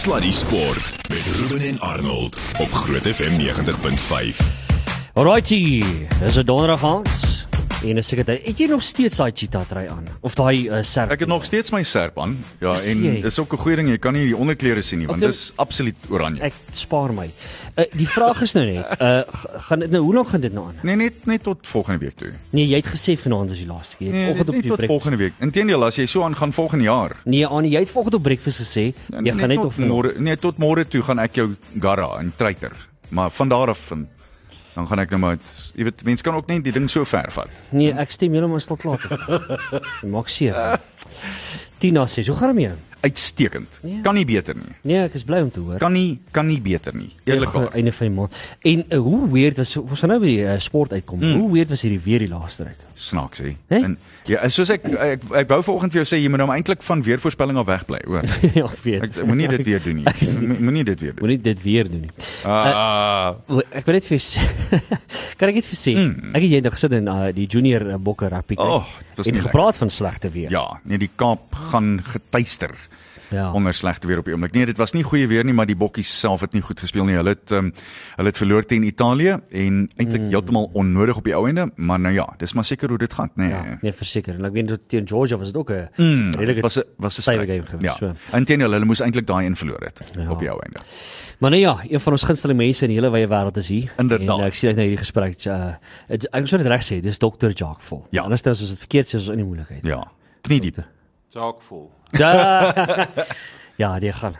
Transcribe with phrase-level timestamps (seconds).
[0.00, 4.36] Sluddy Sport met Ruben en Arnold op Groot FM 90.5.
[5.12, 5.84] Alrighty,
[6.20, 7.29] dis 'n donderdag aand.
[7.80, 10.82] En ek sê dit, het jy nog steeds daai cheetah try aan of daai uh,
[10.84, 11.10] serp?
[11.14, 12.34] Ek het nog steeds my serp aan.
[12.60, 13.20] Ja, Is en jy?
[13.24, 15.30] dis ook 'n goeie ding, jy kan nie die onderklere sien nie, want Okay.
[15.30, 16.42] dis absoluut oranje.
[16.42, 17.30] ek spaar my.
[17.78, 19.22] Uh, die vraag is nou net, uh
[19.68, 20.74] gaan dit nou hoe lank gaan dit nou aan?
[20.82, 22.32] Nee, net net tot volgende week toe.
[22.50, 24.12] Nee, jy het gesê vanaand was die laaste keer.
[24.12, 25.02] Nee, vanoggend net, op die tot breakfast.
[25.02, 25.32] volgende week.
[25.40, 27.16] Inteendeel, as jy so aangaan volgende jaar.
[27.24, 30.36] Nee, Annie, jy het vanoggend op breakfast gesê jy net gaan net tot môre, nee,
[30.36, 32.72] tot môre toe gaan ek jou garra en treiter.
[33.08, 34.06] Maar van daar af van
[34.74, 35.38] dan gaan ek nou maar
[35.74, 37.48] jy weet mense kan ook net die ding so ver vat.
[37.70, 39.02] Nee, ek stem heeltemal stil klaar.
[40.14, 40.78] Maak seer.
[41.80, 43.78] Tina sê, "Hoe gaan dit met jou?" Uitstekend.
[43.82, 44.00] Ja.
[44.04, 44.74] Kan nie beter nie.
[44.84, 45.78] Nee, ek is bly om te hoor.
[45.80, 47.08] Kan nie kan nie beter nie.
[47.24, 47.70] Eerlikwaar.
[47.72, 48.36] einde van die maand.
[48.60, 51.22] En uh, hoe weird was ons gaan nou by die uh, sport uitkom.
[51.22, 51.40] Hmm.
[51.40, 52.86] Hoe weird was hierdie weer die laaste ruk?
[53.00, 53.54] Snaaks hè.
[53.72, 53.94] En
[54.28, 57.00] ja, soos ek ek, ek wou vanoggend vir jou sê jy moet nou eintlik van
[57.06, 58.28] weervoorspelling af wegbly, hoor.
[58.58, 59.06] ja, ek weet.
[59.08, 60.06] Ek moenie dit weer doen nie.
[60.10, 60.20] Ek
[60.60, 61.22] Moenie dit weer doen.
[61.24, 62.12] Moenie dit weer doen nie.
[62.44, 64.44] Ah, O, Ek wil net vir sê-
[65.40, 66.34] kan ek net vir sê, Mm.
[66.36, 68.56] ek het jy nog gesit in uh, die junior uh, bokke rugby.
[68.60, 68.84] Oh,
[69.16, 70.50] dit en gepraat van slegte weer.
[70.52, 72.76] ja, nee, die Kaap gaan getuister
[73.30, 73.52] ja.
[73.52, 74.52] onder slegte weer op die oomblik.
[74.52, 77.04] Nee, dit was nie goeie weer nie, maar die bokkies self het nie goed gespeel
[77.04, 77.14] nie.
[77.14, 77.72] Hulle het um,
[78.16, 80.28] hulle het verloor teen Italië en eintlik Mm.
[80.28, 83.30] heeltemal onnodig op die ou einde, maar nou ja, dis maar seker hoe dit gaan,
[83.34, 83.48] nee.
[83.48, 84.34] Ja, nee verseker.
[84.34, 87.18] En ek weet dat teen Georgia was dit ook 'n Mm, redelike was 'n was
[87.18, 87.48] 'n stywe stryd.
[87.66, 88.00] game geweest.
[88.00, 88.14] Ja.
[88.30, 88.36] So.
[88.36, 90.30] Inteendeel, hulle moes eintlik daai een verloor het Ja.
[90.30, 90.80] op die ou einde.
[91.38, 93.92] Maar nou ja, een van ons gunsteling mense in die hele wye wêreld is hier.
[93.96, 94.28] Inderdaad.
[94.38, 95.44] En uh, ek sien uit na hierdie gesprek.
[95.46, 95.74] Uh,
[96.08, 97.48] het, ek sou dit reg sê, dis Dr.
[97.54, 98.06] Jacques Vol.
[98.10, 98.22] Ja.
[98.22, 99.84] Anders dan as ons dit verkeerd sê, is ons in die moeilikheid.
[99.86, 100.04] Ja.
[100.42, 100.84] Knie diep.
[101.28, 101.90] Saak vol.
[102.18, 102.74] Ja,
[103.82, 104.36] ja die gaan.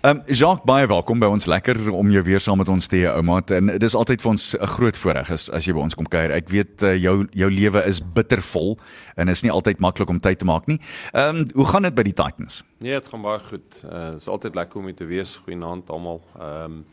[0.00, 1.46] Ehm um, Jacques, baie welkom by ons.
[1.46, 3.40] Lekker om jou weer saam met ons te hê, ouma.
[3.54, 6.08] En dit is altyd vir ons 'n groot voorreg as as jy by ons kom
[6.08, 6.30] kuier.
[6.30, 8.78] Ek weet uh, jou jou lewe is bittervol
[9.16, 10.80] en is nie altyd maklik om tyd te maak nie.
[11.12, 12.62] Ehm um, hoe gaan dit by die Titans?
[12.78, 13.84] Nee, dit gaan baie goed.
[13.84, 15.36] Uh dit is altyd lekker om hier te wees.
[15.36, 16.22] Goeienaand almal.
[16.38, 16.84] Ehm um,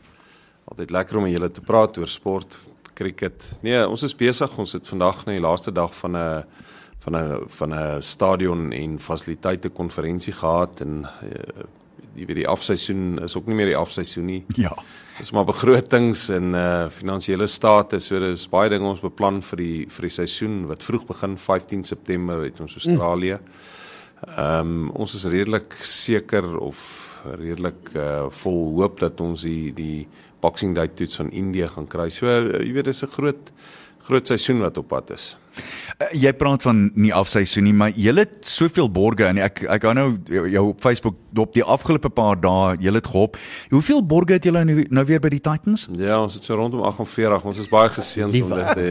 [0.64, 2.58] altyd lekker om met julle te praat oor sport,
[2.94, 3.58] cricket.
[3.62, 4.58] Nee, ons is besig.
[4.58, 6.44] Ons het vandag nou die laaste dag van 'n
[7.04, 11.64] van 'n van 'n stadion en fasiliteite konferensie gehad en uh,
[12.14, 14.44] die weet die afseisoen is ook nie meer die afseisoen nie.
[14.56, 14.72] Ja.
[15.18, 19.86] Dis maar begrotings en uh finansiële state, so dis baie dinge ons beplan vir die
[19.88, 23.38] vir die seisoen wat vroeg begin 15 September het ons Australië.
[24.36, 26.80] Ehm um, ons is redelik seker of
[27.36, 30.08] redelik uh vol hoop dat ons die die
[30.40, 32.08] Boxing Day toets van Indië gaan kry.
[32.10, 33.52] So uh, jy weet dis 'n groot
[34.10, 35.30] groot seisoen wat op pad is.
[36.00, 39.82] Uh, jy praat van nie afseisoen nie, maar jy het soveel borge en ek ek
[39.88, 40.06] hou nou
[40.52, 43.36] jou op Facebook dop die afgelope paar dae, jy het gehop.
[43.74, 45.88] Hoeveel borge het julle nou, nou weer by die Titans?
[45.98, 47.44] Ja, ons het so rondom 48.
[47.50, 48.88] Ons is baie geseënd om dit te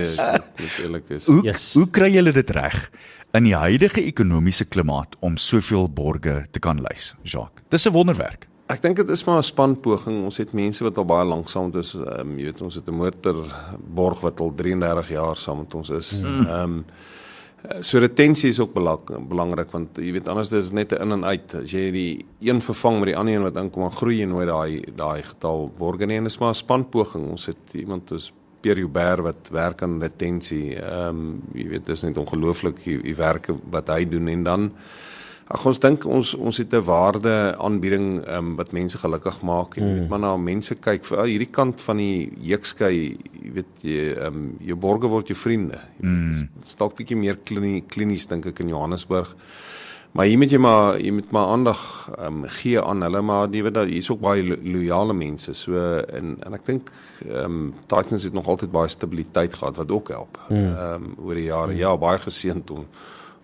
[0.59, 1.27] te eerlik is.
[1.31, 1.73] Hoe Yes.
[1.79, 2.89] hoe kry julle dit reg
[3.37, 7.63] in die huidige ekonomiese klimaat om soveel borge te kan lys, Jacques?
[7.69, 8.47] Dis 'n wonderwerk.
[8.69, 10.23] Ek dink dit is maar 'n spanpoging.
[10.23, 12.87] Ons het mense wat al baie lank saam met ons, um, jy weet ons het
[12.87, 16.21] 'n motorborg wat al 33 jaar saam met ons is.
[16.23, 16.85] Ehm um,
[17.81, 21.11] so retensie is ook belang, belangrik want jy weet anders is dit net 'n in
[21.11, 21.55] en uit.
[21.55, 24.47] As jy die een vervang met die ander een wat inkom, dan groei jy nooit
[24.47, 27.29] daai daai getal borge nie en dit is maar 'n spanpoging.
[27.29, 28.31] Ons het iemand is
[28.61, 30.75] Pierre Hubert wat werk aan retensie.
[30.75, 34.71] Ehm um, jy weet dis net ongelooflik die, die werke wat hy doen en dan
[35.49, 39.87] Ag ons dink ons ons het 'n waarde aanbieding um, wat mense gelukkig maak en
[39.87, 40.07] mm.
[40.07, 44.53] maar na mense kyk vir uh, hierdie kant van die heekskei jy weet jy um,
[44.61, 45.81] jou borge word jou vriende.
[45.97, 46.49] Mm.
[46.61, 49.33] Stalk bietjie meer klinie, klinies dink ek in Johannesburg.
[50.13, 51.81] Maar hier moet jy maar jy moet maar aandag
[52.19, 55.53] um, gee aan hulle maar jy weet daar hier's ook baie lo loyale mense.
[55.57, 55.73] So
[56.13, 56.91] en en ek dink
[57.25, 60.37] ehm um, Titans het nog altyd baie stabiliteit gehad wat ook help.
[60.49, 61.73] Ehm um, oor die jare.
[61.73, 62.85] Ja, baie geseënd om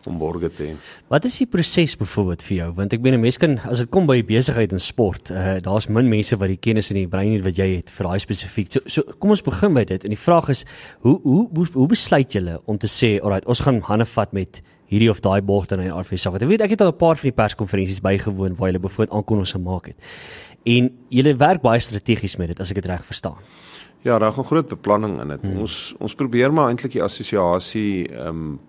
[0.07, 0.75] om borge te hê.
[1.11, 2.69] Wat is die proses byvoorbeeld vir jou?
[2.75, 5.87] Want ek meen 'n mens kan as dit kom by besigheid en sport, uh, daar's
[5.87, 8.71] min mense wat die kennis in die brein het wat jy het vir daai spesifiek.
[8.71, 10.03] So, so kom ons begin by dit.
[10.03, 10.65] En die vraag is,
[11.01, 14.61] hoe hoe hoe, hoe besluit julle om te sê, alright, ons gaan hande vat met
[14.91, 16.27] hierdie of daai borg dan in RFS.
[16.29, 19.17] Want ek weet ek het al 'n paar van die perskonferensies bygewoon waar hulle bijvoorbeeld
[19.17, 19.97] aankondigings gemaak het.
[20.65, 23.37] En julle werk baie strategies met dit as ek dit reg verstaan.
[24.01, 25.41] Ja, daar gaan groot beplanning in dit.
[25.41, 25.59] Hmm.
[25.59, 28.59] Ons ons probeer maar eintlik die assosiasie ehm um,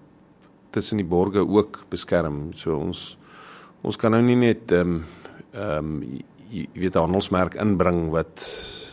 [0.71, 2.53] tussen die borge ook beskerm.
[2.55, 3.17] So ons
[3.83, 5.05] ons kan nou nie net ehm um,
[5.53, 8.43] ehm um, jy, weet 'n handelsmerk inbring wat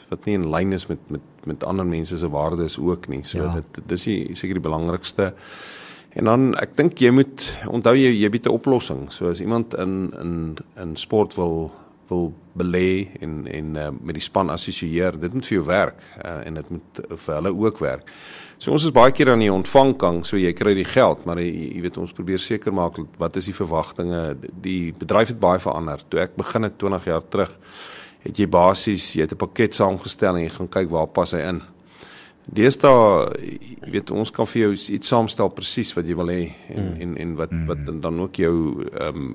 [0.10, 3.24] wat nie in lyn is met met met ander mense se waardes ook nie.
[3.24, 3.54] So Ja.
[3.54, 5.34] dit dis die seker die belangrikste.
[6.10, 9.12] En dan ek dink jy moet onthou jy jy bied 'n oplossing.
[9.12, 11.72] So as iemand in in in sport wil
[12.10, 16.46] wil belê en en uh, met die span assosieer, dit moet vir jou werk uh,
[16.46, 18.12] en dit moet uh, vir hulle ook werk.
[18.64, 21.50] So ons is baie keer aan die ontvangkant, so jy kry die geld, maar jy,
[21.76, 24.22] jy weet ons probeer seker maak wat is die verwagtinge?
[24.64, 26.06] Die bedryf het baie verander.
[26.08, 27.58] Toe ek begin het 20 jaar terug
[28.24, 31.42] het jy basies jy het 'n pakket saamgestel en jy gaan kyk waar pas hy
[31.44, 31.60] in.
[32.44, 36.42] Deesdae, jy weet ons kan vir jou iets saamstel presies wat jy wil hê
[36.74, 36.96] en mm.
[37.06, 38.00] en en wat wat mm.
[38.04, 38.56] dan ook jou
[38.90, 39.30] ehm um,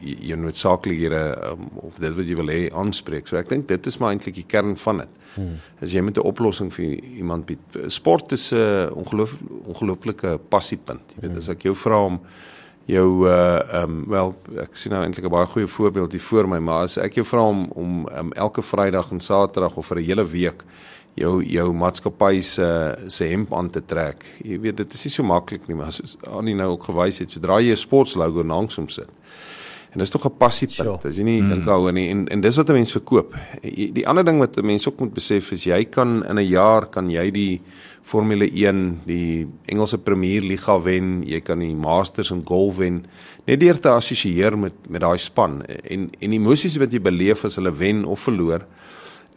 [0.00, 1.20] jou noodsaaklikhede
[1.50, 3.28] um, of dit wat jy wil hê aanspreek.
[3.28, 5.18] So ek dink dit is maar eintlik die kern van dit.
[5.36, 5.58] Mm.
[5.84, 7.80] As jy met 'n oplossing vir iemand bied.
[7.92, 9.36] Sport is 'n uh, ongeloof
[9.66, 11.04] ongelooflike passiepunt.
[11.16, 11.38] Jy weet mm.
[11.38, 12.20] as ek jou vra om
[12.86, 16.48] jou uh ehm um, wel ek sien nou eintlik 'n baie goeie voorbeeld hier voor
[16.48, 19.98] my, maar as ek jou vra om om um, elke Vrydag en Saterdag of vir
[19.98, 20.64] 'n hele week
[21.18, 22.66] jou jou maatskappy se
[23.08, 24.24] se hemp aan te trek.
[24.44, 27.30] Jy weet dit is nie so maklik nie, maar as Annie nou ook gewys het,
[27.30, 29.10] sodra jy 'n sportslogo langs hom sit.
[29.92, 31.04] En dis tog 'n passiepunt.
[31.04, 31.48] As jy nie mm.
[31.48, 33.34] dink daaroor nie en en dis wat 'n mens verkoop.
[33.62, 36.86] Die ander ding wat 'n mens ook moet besef is jy kan in 'n jaar
[36.86, 37.60] kan jy die
[38.02, 43.04] Formule 1, die Engelse Premier Liga wen, jy kan die Masters in golf wen
[43.46, 47.56] net deur te assosieer met met daai span en en emosies wat jy beleef as
[47.56, 48.64] hulle wen of verloor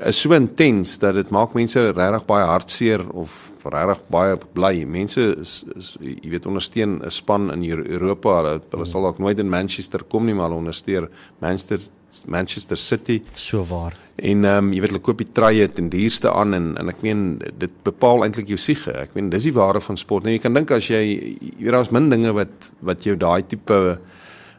[0.06, 3.34] is so intens dat dit maak mense regtig baie hartseer of
[3.64, 4.84] regtig baie bly.
[4.90, 8.38] Mense is, is jy weet ondersteun 'n span in Europa.
[8.42, 11.10] Hulle, hulle sal dalk nooit in Manchester kom nie, maar hulle ondersteun
[11.40, 11.80] Manchester
[12.28, 13.22] Manchester City.
[13.34, 13.96] So waar.
[14.16, 17.02] En ehm um, jy weet hulle koop die truie ten duurste aan en en ek
[17.02, 18.92] meen dit bepaal eintlik jou siege.
[18.92, 20.24] Ek meen dis die ware van sport.
[20.24, 23.42] Nou jy kan dink as jy jy weet daar's min dinge wat wat jou daai
[23.48, 24.00] tipe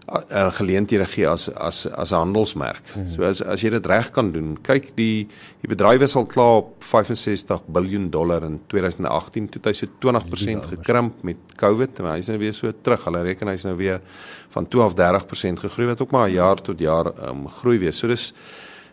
[0.09, 2.83] uh, geleenthede gee as as as 'n handelsmerk.
[2.93, 3.09] Hmm.
[3.09, 5.27] So as as jy dit reg kan doen, kyk die
[5.61, 10.67] die bedryf is al klaar op 65 miljard dollar in 2018 toe hy so 20%
[10.67, 13.05] gekrimp met COVID, maar hy's nou weer so terug.
[13.05, 14.01] Hulle reken hy's nou weer
[14.49, 17.93] van 12 30% gegroei wat ook maar jaar tot jaar um, groei weer.
[17.93, 18.33] So dis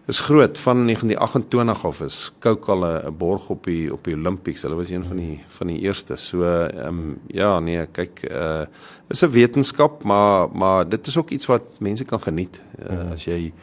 [0.07, 4.61] is groot van 1928 af is Coke al 'n borg op die op die Olympics.
[4.61, 6.15] Hulle was een van die van die eerste.
[6.15, 8.65] So ehm um, ja, nee, kyk uh
[9.07, 12.61] is 'n wetenskap, maar maar dit is ook iets wat mense kan geniet.
[12.79, 13.11] Uh, mm.
[13.11, 13.53] As jy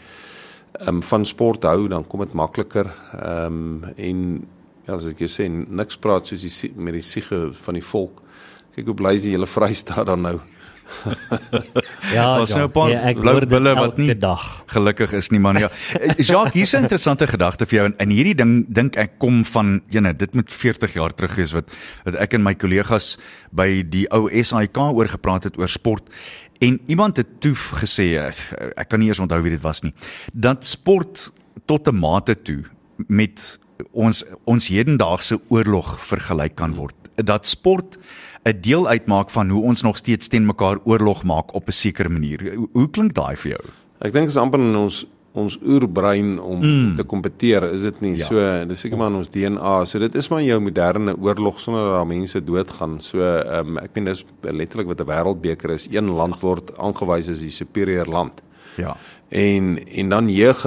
[0.73, 2.95] ehm um, van sport hou, dan kom dit makliker.
[3.23, 4.47] Ehm um, en
[4.87, 8.23] ja, as ek jou sê niks praat soos die met die siege van die volk.
[8.75, 10.41] Kyk hoe bly is die hele Vrystaat dan nou.
[12.17, 14.65] ja, ons nou 'n paar ja, blou bulle wat nie dag.
[14.67, 15.59] gelukkig is nie man.
[15.59, 15.69] Ja.
[15.99, 19.45] Eh, Jacques, hier's 'n interessante gedagte vir jou en in hierdie ding dink ek kom
[19.45, 21.71] van jene, dit moet 40 jaar terug wees wat
[22.05, 23.19] wat ek en my kollegas
[23.51, 26.09] by die ou SAIK oor gepraat het oor sport
[26.59, 28.33] en iemand het toe gesê eh,
[28.77, 29.95] ek kan nie eens onthou wie dit was nie
[30.33, 31.31] dat sport
[31.67, 32.65] tot 'n mate toe
[33.09, 33.59] met
[33.93, 37.99] ons ons hedendaagse oorlog vergelyk kan word dat sport
[38.45, 42.09] 'n deel uitmaak van hoe ons nog steeds teen mekaar oorlog maak op 'n sekere
[42.09, 42.55] manier.
[42.55, 43.65] Hoe, hoe klink daai vir jou?
[43.99, 45.07] Ek dink dit is amper in ons
[45.39, 46.97] ons oerbrein om mm.
[46.97, 48.15] te kompeteer, is dit nie?
[48.19, 48.27] Ja.
[48.27, 49.75] So, dis seker maar in ons DNA.
[49.85, 52.99] So dit is maar jou moderne oorlog sonder dat mense doodgaan.
[53.05, 55.89] So, ehm um, ek meen dis letterlik wat 'n wêreldbeker is.
[55.91, 58.43] Een land word aangewys as die superieur land.
[58.77, 58.97] Ja.
[59.29, 60.63] En en dan jeug,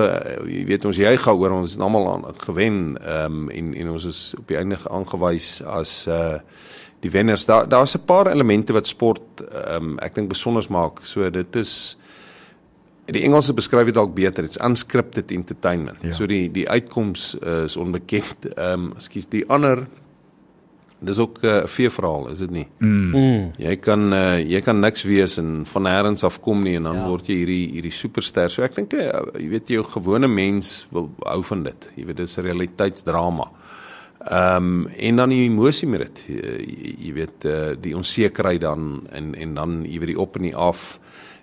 [0.45, 4.06] jy weet ons jy gaan oor ons is almal gewen ehm um, en en ons
[4.06, 6.39] is op die einde aangewys as uh
[7.01, 7.45] die wenners.
[7.45, 11.00] Daar daar's 'n paar elemente wat sport ehm um, ek dink besonder maak.
[11.03, 11.98] So dit is
[13.06, 14.44] die Engelse beskryf dit dalk beter.
[14.44, 15.98] It's unscripted entertainment.
[16.01, 16.12] Ja.
[16.12, 18.53] So die die uitkoms uh, is onbekend.
[18.56, 19.88] Ehm um, ekskuus, die ander
[21.01, 22.68] dis ook eh, 'n uh, veeverhaal, is dit nie?
[22.77, 23.09] Mm.
[23.09, 23.51] mm.
[23.57, 26.95] Jy kan uh, jy kan niks wees en van nêrens af kom nie en dan
[26.95, 27.07] ja.
[27.07, 28.50] word jy hierdie hierdie superster.
[28.50, 31.89] So ek dink uh, jy weet jy 'n gewone mens wil hou van dit.
[31.95, 33.49] Jy weet dis 'n realiteitsdrama.
[34.30, 36.25] Ehm um, en dan die emosie met dit.
[36.28, 40.45] Jy, jy weet uh, die onsekerheid dan en en dan jy weet die op en
[40.45, 40.99] die af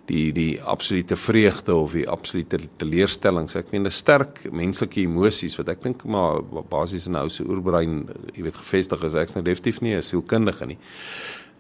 [0.09, 3.57] die die absolute vreugde of die absolute teleurstellings.
[3.57, 7.43] Ek meen 'n sterk menslike emosies wat ek dink maar basies in 'n ou se
[7.43, 9.15] oerbrein jy weet gevestig is.
[9.15, 10.79] Ek's nou definitief nie 'n sielkundige nie.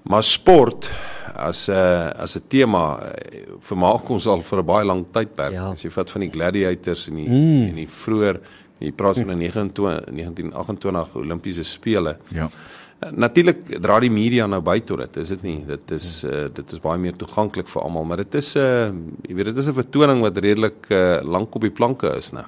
[0.04, 0.90] Maar sport
[1.34, 5.52] as 'n uh, as 'n tema uh, vermaak ons al vir 'n baie lang tydperk.
[5.52, 5.70] Ja.
[5.70, 7.68] As jy vat van die gladiators en die mm.
[7.68, 8.40] en die vroeër
[8.78, 12.16] Jy praat van 'n 29 1928 Olimpiese spele.
[12.28, 12.50] Ja.
[12.98, 15.58] Natuurlik dra die media nou by tot dit, is dit nie?
[15.66, 18.90] Dit is uh, dit is baie meer toeganklik vir almal, maar dit is 'n uh,
[19.28, 22.42] jy weet dit is 'n vertoning wat redelik uh, lank op die planke is, né?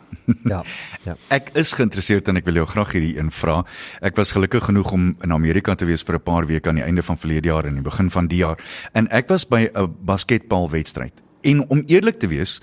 [0.45, 0.65] ja.
[1.05, 1.17] Ja.
[1.39, 3.65] Ek is geïnteresseerd en ek wil jou graag hierdie een vra.
[4.03, 6.85] Ek was gelukkig genoeg om in Amerika te wees vir 'n paar weke aan die
[6.85, 8.59] einde van verlede jaar en die begin van die jaar
[8.93, 11.15] en ek was by 'n basketbalwedstryd.
[11.43, 12.61] En om eerlik te wees,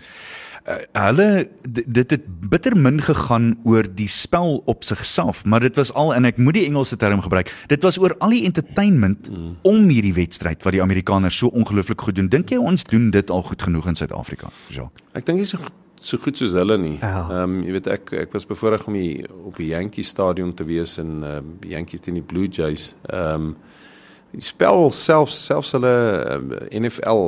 [0.67, 5.93] uh, hulle dit het bitter min gegaan oor die spel op sigself, maar dit was
[5.93, 7.51] al en ek moet die Engelse term gebruik.
[7.71, 9.57] Dit was oor al die entertainment mm.
[9.67, 12.29] om hierdie wedstryd wat die Amerikaners so ongelooflik goed doen.
[12.29, 15.03] Dink jy ons doen dit al goed genoeg in Suid-Afrika, Jacques?
[15.17, 15.73] Ek dink dis so
[16.07, 16.97] so goed soos hulle nie.
[17.01, 17.23] Ja.
[17.25, 20.67] Ehm um, jy weet ek ek was bevoorreg om hier op die Yankee stadion te
[20.67, 22.93] wees en ehm um, Yankees teen die Blue Jays.
[23.09, 23.55] Ehm um,
[24.31, 25.93] die spel selfs selfs hulle
[26.35, 27.21] um, ehm, NFL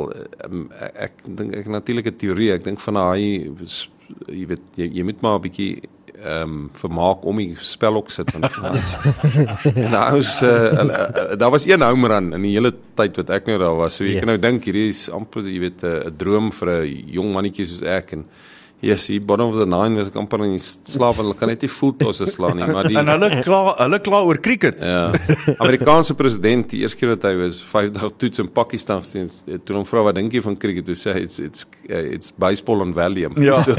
[0.45, 3.49] um, ehm, ek dink ek natuurlik 'n teorie ek dink van daai
[4.27, 5.81] jy weet jy, jy moet maar 'n bietjie
[6.19, 8.51] ehm um, vermaak om die spel ook sit want
[9.83, 10.83] en nou is uh,
[11.39, 13.95] daar was een home run in die hele tyd wat ek nou daar was.
[13.95, 14.19] So jy Ja.
[14.19, 17.81] kan nou dink hierdie is amper jy weet 'n droom vir 'n jong mannetjie soos
[17.81, 18.25] ek en
[18.79, 21.65] Yes, die bottom of the nine was ek amper in slaap en hulle kan net
[21.65, 24.79] nie voel tosse slaan nie, maar die En hulle kla hulle kla oor cricket.
[24.79, 25.09] Ja.
[25.65, 29.27] Amerikaanse president, die eerste keer wat hy was 5 dae toets in Pakistan steen,
[29.67, 32.31] toe hom vra wat dink jy van cricket, toe sê hy it's it's uh, it's
[32.39, 33.35] baseball on Valium.
[33.43, 33.57] Ja.
[33.65, 33.75] So,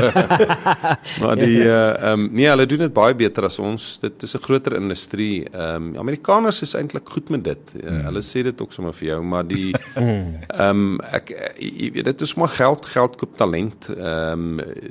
[1.24, 3.88] maar die uh, um, nee, hulle doen dit baie beter as ons.
[4.04, 5.46] Dit is 'n groter industrie.
[5.48, 7.74] Ehm um, Amerikaners is eintlik goed met dit.
[7.80, 12.12] Uh, hulle sê dit ook sommer vir jou, maar die ehm um, ek jy weet
[12.12, 13.88] dit is maar geld, geld koop talent.
[13.96, 14.88] Ehm um,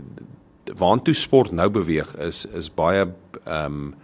[0.77, 3.07] waantoe sport nou beweeg is is baie
[3.45, 3.95] ehm um,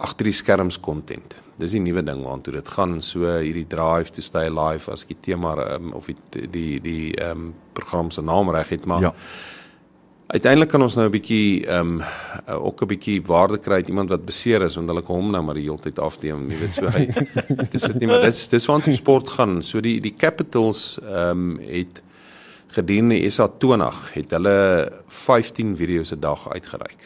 [0.00, 1.34] agter die skerms content.
[1.60, 5.12] Dis die nuwe ding waantoe dit gaan so hierdie drive to stay alive as ek
[5.12, 9.02] die tema um, of die die die ehm um, program se naam reg het maar
[9.02, 9.14] Ja.
[10.30, 12.02] Uiteindelik kan ons nou 'n bietjie ehm um,
[12.46, 15.42] ook 'n bietjie waarde kry uit iemand wat beseer is want hulle kan hom nou
[15.42, 17.06] maar die hele tyd afdeem, jy weet so hy
[17.70, 19.62] dis dit nie maar dis dis waantoe sport gaan.
[19.62, 22.02] So die die Capitals ehm um, het
[22.72, 26.98] gedurende SA20 het hulle 15 video's 'n dag uitgereik.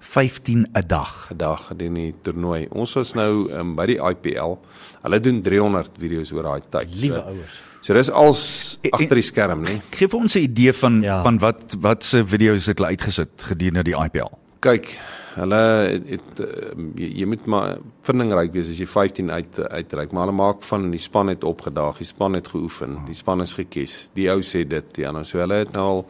[0.00, 1.28] 15 'n dag.
[1.32, 2.66] 'n dag gedurende die toernooi.
[2.70, 4.56] Ons was nou um, by die IPL.
[5.02, 6.94] Hulle doen 300 video's oor daai tyd.
[6.94, 7.60] Liewe So, ouers.
[7.80, 9.80] so dis als agter die skerm, nê.
[9.90, 11.22] Geef vir ons 'n idee van Ja.
[11.22, 14.30] van wat wat se video's het hulle uitgesit gedurende die IPL.
[14.60, 14.98] Kyk,
[15.36, 17.76] hulle het, het um, jy, jy moet maar
[18.08, 22.00] vindingryk wees as jy 15 uit uitreik, maar hulle maak van die span het opgedaag,
[22.00, 23.98] die span het geoefen, die span is gekies.
[24.16, 26.02] Die ou sê dit, die ander so hulle het nou al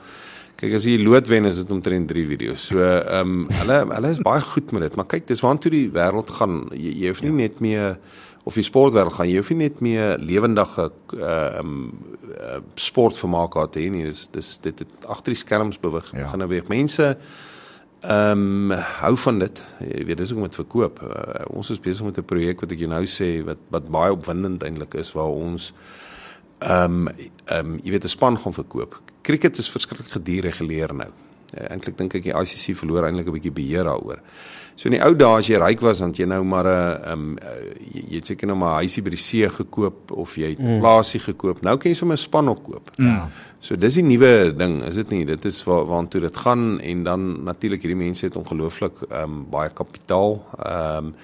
[0.57, 2.69] kyk as jy lood wen is dit omtrent 3 video's.
[2.71, 5.89] So ehm um, hulle hulle is baie goed met dit, maar kyk, dis waantoe die
[5.93, 6.63] wêreld gaan.
[6.73, 7.99] Jy, jy hoef nie net meer
[8.47, 11.83] of die sportwêreld gaan jy hoef nie net meer lewendige ehm um,
[12.37, 14.07] uh, sportvermaak gehad te hê nie.
[14.09, 16.25] Dis dis dit het agter die skerms beweeg, Ja.
[16.25, 16.31] ja.
[16.33, 16.69] gaan beweeg.
[16.73, 17.17] Mense
[18.07, 19.61] Ehm um, hou van dit.
[19.83, 21.01] Jy weet dis ook met verkoop.
[21.03, 24.13] Uh, ons is besig met 'n projek wat ek jou nou sê wat wat baie
[24.13, 25.73] opwindend eintlik is waar ons
[26.59, 27.09] ehm um,
[27.45, 29.01] ehm um, jy weet 'n span gaan verkoop.
[29.23, 31.11] Cricket is verskriklik gedireguleer nou.
[31.59, 34.21] Uh, eintlik dink ek die ICC verloor eintlik 'n bietjie beheer daaroor.
[34.77, 37.13] So in die ou dae as jy ryk was, dan jy nou maar 'n ehm
[37.13, 40.37] um, uh, jy, jy het seker nou maar 'n huisie by die see gekoop of
[40.37, 40.81] jy het 'n mm.
[40.81, 41.63] plaasie gekoop.
[41.63, 42.91] Nou kan jy sommer 'n span ook koop.
[42.97, 43.29] Ja.
[43.59, 45.25] So dis die nuwe ding, is dit nie?
[45.25, 49.47] Dit is waar waartoe dit gaan en dan natuurlik hierdie mense het ongelooflik ehm um,
[49.51, 50.45] baie kapitaal.
[50.59, 51.15] Ehm um,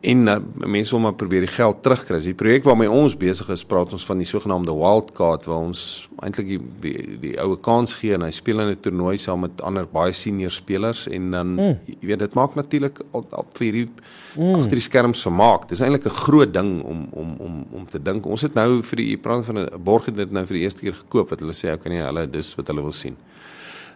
[0.00, 2.18] en uh, mense wil maar probeer die geld terugkry.
[2.22, 5.80] Die projek waarmee ons besig is, praat ons van die sogenaamde wildcard waar ons
[6.22, 9.62] eintlik die, die die oue kans gee en hy speel in 'n toernooi saam met
[9.64, 11.78] ander baie senior spelers en dan mm.
[12.00, 14.54] jy weet dit maak natuurlik op, vir hierdie mm.
[14.54, 15.68] agter die skerms vermaak.
[15.68, 18.26] Dis eintlik 'n groot ding om om om om te dink.
[18.26, 20.80] Ons het nou vir die praat van 'n borg het dit nou vir die eerste
[20.80, 23.16] keer gekoop wat hulle sê okay nee, hulle dis wat hulle wil sien.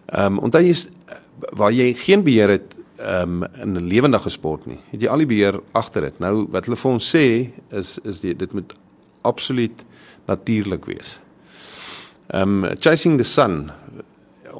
[0.09, 0.87] Ehm um, onthou jy is
[1.53, 4.79] waar jy geen beheer het ehm um, in 'n lewendige sport nie.
[4.91, 6.19] Het jy al die beheer agter dit.
[6.19, 8.75] Nou wat hulle vir ons sê is is die, dit moet
[9.21, 9.85] absoluut
[10.27, 11.19] natuurlik wees.
[12.27, 13.71] Ehm um, chasing the sun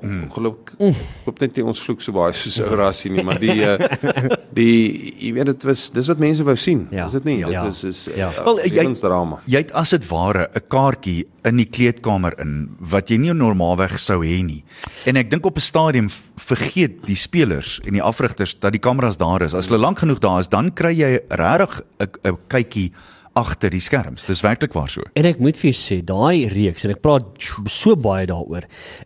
[0.04, 0.96] ongelukkig mm.
[1.26, 3.78] hoop net nie ons vloek so baie soos ou rassie nie maar die uh,
[4.60, 7.06] die jy weet dit was dis wat mense wou sien Ja.
[7.06, 7.64] is dit nie Ja.
[7.64, 8.30] dit is is Ja.
[8.30, 12.76] uh, Wel, jy- lewensdrama Jy het as dit ware 'n kaartjie in die kleedkamer in
[12.80, 14.64] wat jy nie normaalweg sou hê nie.
[15.06, 19.18] En ek dink op 'n stadium vergeet die spelers en die afrigters dat die kameras
[19.18, 19.54] daar is.
[19.54, 21.82] As hulle lank genoeg daar is, dan kry jy regtig
[22.26, 22.92] 'n kykie
[23.34, 24.26] agter die skerms.
[24.28, 25.02] Dis werklik waar so.
[25.16, 27.24] En ek moet vir jou sê, daai reeks en ek praat
[27.72, 28.66] so baie daaroor,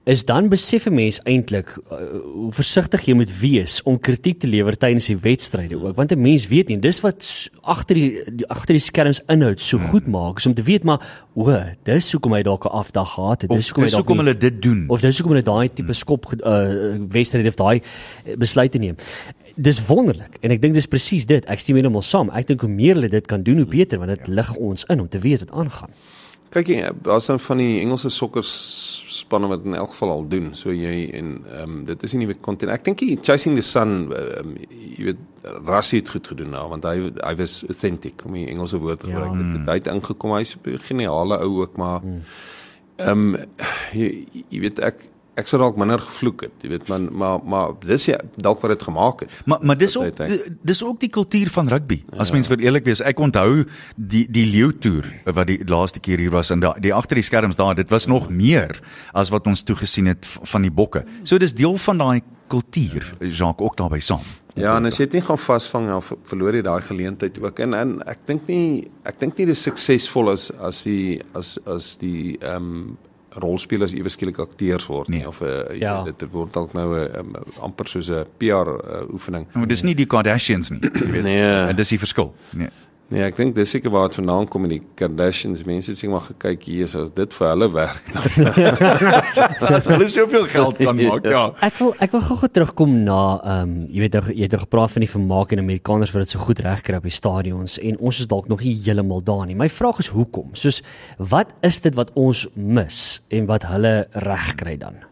[0.09, 1.97] is dan besef 'n mens eintlik uh,
[2.33, 6.21] hoe versigtig jy moet wees om kritiek te lewer tydens die wedstryde ook, want 'n
[6.21, 7.21] mens weet nie, dis wat
[7.63, 10.99] agter die, agter die skerms inhoud so goed maak, is om te weet maar
[11.35, 11.51] o,
[11.83, 13.51] dis hoekom hy dalk 'n afdag gehad het.
[13.51, 14.85] Dis hoekom hy dis dalk hoekom nie- hulle dit doen.
[14.89, 17.81] of dis hoekom hulle daai tipe skop uh, wedstryd of daai
[18.25, 18.95] uh, besluite neem.
[19.55, 21.45] Dis wonderlik en ek dink dis presies dit.
[21.47, 22.29] Ek stem heeltemal saam.
[22.35, 24.99] Ek dink hoe meer hulle dit kan doen, hoe beter want dit lig ons in
[24.99, 25.89] om te weet wat aangaan.
[26.55, 30.53] kyk jy daar's dan van die Engelse sokker spanne wat in elk geval al doen
[30.55, 33.61] so jy en ehm um, dit is nie nuwe content ek dink die chasing the
[33.65, 35.17] sun um, jy weet
[35.67, 39.07] Rassie het goed gedoen nou want hy hy was authentic om die Engelse woord te
[39.11, 39.41] gebruik Ja.
[39.41, 39.51] ja.
[39.57, 42.01] dit hy het ingekom hy's 'n geniale ou ook maar
[42.97, 43.35] ehm um,
[43.91, 47.73] jy, jy weet ek ek sou dalk minder gevloek het jy weet maar maar maar
[47.83, 50.21] dis ja dalk wat dit gemaak het Maar maar dis ook
[50.63, 52.03] dis ook die kultuur van rugby.
[52.17, 53.65] As mens vir eerlik wees, ek onthou
[53.95, 57.23] die die leeu toer wat die laaste keer hier was en da, die agter die
[57.25, 58.79] skerms daar, dit was nog meer
[59.13, 61.03] as wat ons toegesien het van die bokke.
[61.23, 64.21] So dis deel van daai kultuur, Jacques ook daarbey saam.
[64.55, 67.59] Ja, en as jy dit nie gaan vasvang dan ver- verloor jy daai geleentheid ook.
[67.59, 71.97] En en ek dink nie ek dink nie dis suksesvol as as die as as
[71.97, 72.97] die ehm um,
[73.41, 75.27] rolspelers ewe skielik akteurs word nie Nee.
[75.27, 76.03] of uh, Ja.
[76.03, 79.45] dit word dalk nou 'n um, amper soos 'n PR uh, oefening.
[79.53, 81.23] Maar dis nie die Kardashians nie, jy weet.
[81.23, 81.41] Nee.
[81.69, 82.33] En dis die verskil.
[82.51, 82.69] Nee.
[83.13, 85.61] Nee, ek dink dis seker waar dit vandaan kom met die Kardashians.
[85.67, 88.07] Mense het seker maar gekyk hier is as dit vir hulle werk.
[89.77, 91.43] As hulle soveel geld kan maak, ja.
[91.67, 94.95] Ek wil ek wil gou-gou terugkom na ehm um, jy weet jy het nou gepraat
[94.95, 98.25] van die vermaak en Amerikaners wat dit so goed regkry op die stadions en ons
[98.25, 99.57] is dalk nog nie heeltemal daar nie.
[99.59, 100.55] My vraag is hoekom?
[100.57, 100.81] Soos
[101.21, 105.05] wat is dit wat ons mis en wat hulle regkry dan?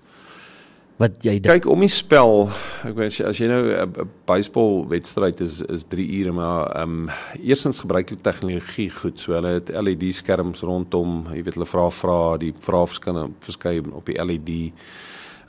[1.02, 1.48] Wat jy dink?
[1.50, 2.50] kyk om die spel.
[2.86, 7.10] Ek weet as jy- nou 'n baseball wedstryd is is 3 ure maar ehm um,
[7.42, 9.20] eerstens gebruik hulle tegnologie goed.
[9.20, 11.28] So hulle het LED skerms rondom.
[11.34, 14.72] Jy weet hulle vra vra die vrae verskyn verskyn op die LED.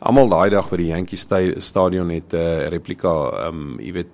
[0.00, 3.92] Almal daai dag by die Yankee sta stadion het 'n uh, replika ehm um, jy
[3.92, 4.06] weet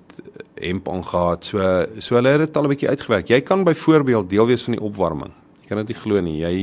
[0.61, 1.87] hemp aangetree.
[1.97, 3.29] So so hulle het dit al 'n bietjie uitgewerk.
[3.29, 5.33] Jy kan byvoorbeeld deel wees van die opwarming.
[5.71, 6.39] Kan dit nie glo nie.
[6.43, 6.55] Jy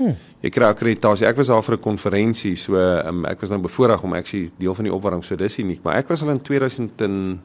[0.00, 0.16] hmm.
[0.42, 1.28] jy kry akkreditasie.
[1.28, 4.74] Ek was daar vir 'n konferensie, so um, ek was nou bevoorreg om actually deel
[4.74, 7.38] van die opwarming, so dis uniek, maar ek was al in 2007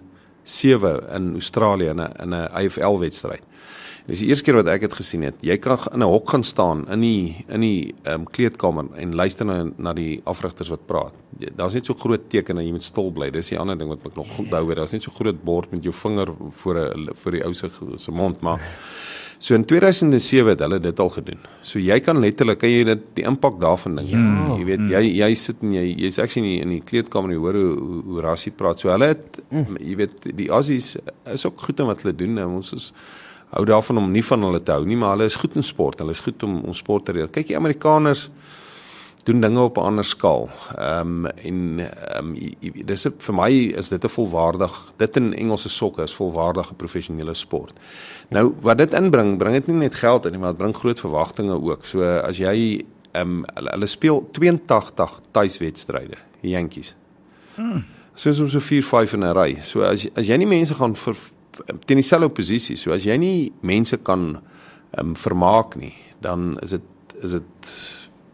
[1.15, 3.41] in Australië in 'n in 'n AFL wedstryd.
[4.07, 5.43] Dis die eerste keer wat ek dit gesien het.
[5.45, 9.45] Jy kan in 'n hok gaan staan in die in die um, kleedkamer en luister
[9.45, 11.13] na na die afrigters wat praat.
[11.55, 13.29] Daar's net so groot teken dat jy moet stil bly.
[13.29, 14.77] Dis die ander ding wat ek nog onthou het.
[14.77, 18.11] Daar's net so groot bord met jou vinger voor 'n voor die ou se se
[18.11, 18.59] mond, maar
[19.41, 21.39] So in 2007 het hulle dit al gedoen.
[21.65, 24.11] So jy kan letterlik kan jy dit die impak daarvan dink.
[24.13, 24.19] Ja.
[24.59, 27.33] Jy weet jy jy sit en jy jy's actually in die, in die kleedkamer en
[27.33, 28.83] jy hoor hoe hoe, hoe Rassie praat.
[28.83, 29.79] So hulle het mm.
[29.81, 30.93] jy weet die Aussies
[31.33, 32.37] is ook goed in wat hulle doen.
[32.37, 32.91] Nou, ons is
[33.55, 36.05] hou daarvan om nie van hulle te hou nie, maar hulle is goed in sport.
[36.05, 37.33] Hulle is goed om om sport te leer.
[37.33, 38.27] Kyk die Amerikaners
[39.23, 40.49] doen dinge op 'n ander skaal.
[40.77, 45.69] Ehm um, en ehm um, dis vir my is dit 'n volwaardig dit in Engelse
[45.69, 47.79] sokke is volwaardige professionele sport.
[48.29, 50.99] Nou wat dit inbring, bring dit nie net geld in nie, maar dit bring groot
[50.99, 51.85] verwagtinge ook.
[51.85, 56.95] So as jy ehm um, hulle, hulle speel 82 tuiswedstryde, die Yankees.
[58.13, 59.57] Soos om so 4, 5 in 'n ry.
[59.61, 61.15] So as as jy nie mense gaan vir
[61.85, 64.41] teen dieselfde posisie, so as jy nie mense kan
[64.91, 66.81] ehm um, vermaak nie, dan is dit
[67.21, 67.71] is dit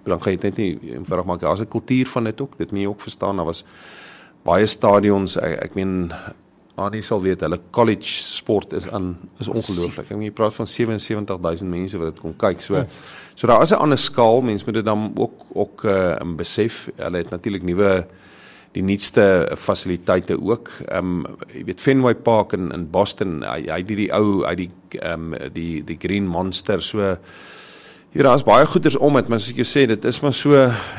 [0.07, 1.39] dan gaan jy dit net nie eenvoudig maak.
[1.39, 2.57] Daar's 'n kultuur van dit ook.
[2.57, 3.35] Dit moet jy ook verstaan.
[3.35, 3.63] Daar was
[4.43, 5.37] baie stadions.
[5.37, 6.11] Ek, ek meen
[6.77, 10.05] Annie sal weet hulle college sport is aan is ongelooflik.
[10.05, 12.61] Ek meen jy praat van 77000 mense wat dit kom kyk.
[12.61, 12.85] So
[13.35, 14.41] so daar is 'n ander skaal.
[14.41, 16.89] Mense moet dit dan ook ook uh, in besef.
[16.95, 18.05] Hulle het natuurlik nuwe
[18.77, 20.71] die nuutste fasiliteite ook.
[20.87, 24.57] Ehm um, jy weet Fenway Park in in Boston, hy hy het die ou uit
[24.57, 27.17] die ehm um, die die Green Monster so
[28.15, 30.55] Ja, daar's baie goeders om dit, maar soos ek jou sê, dit is maar so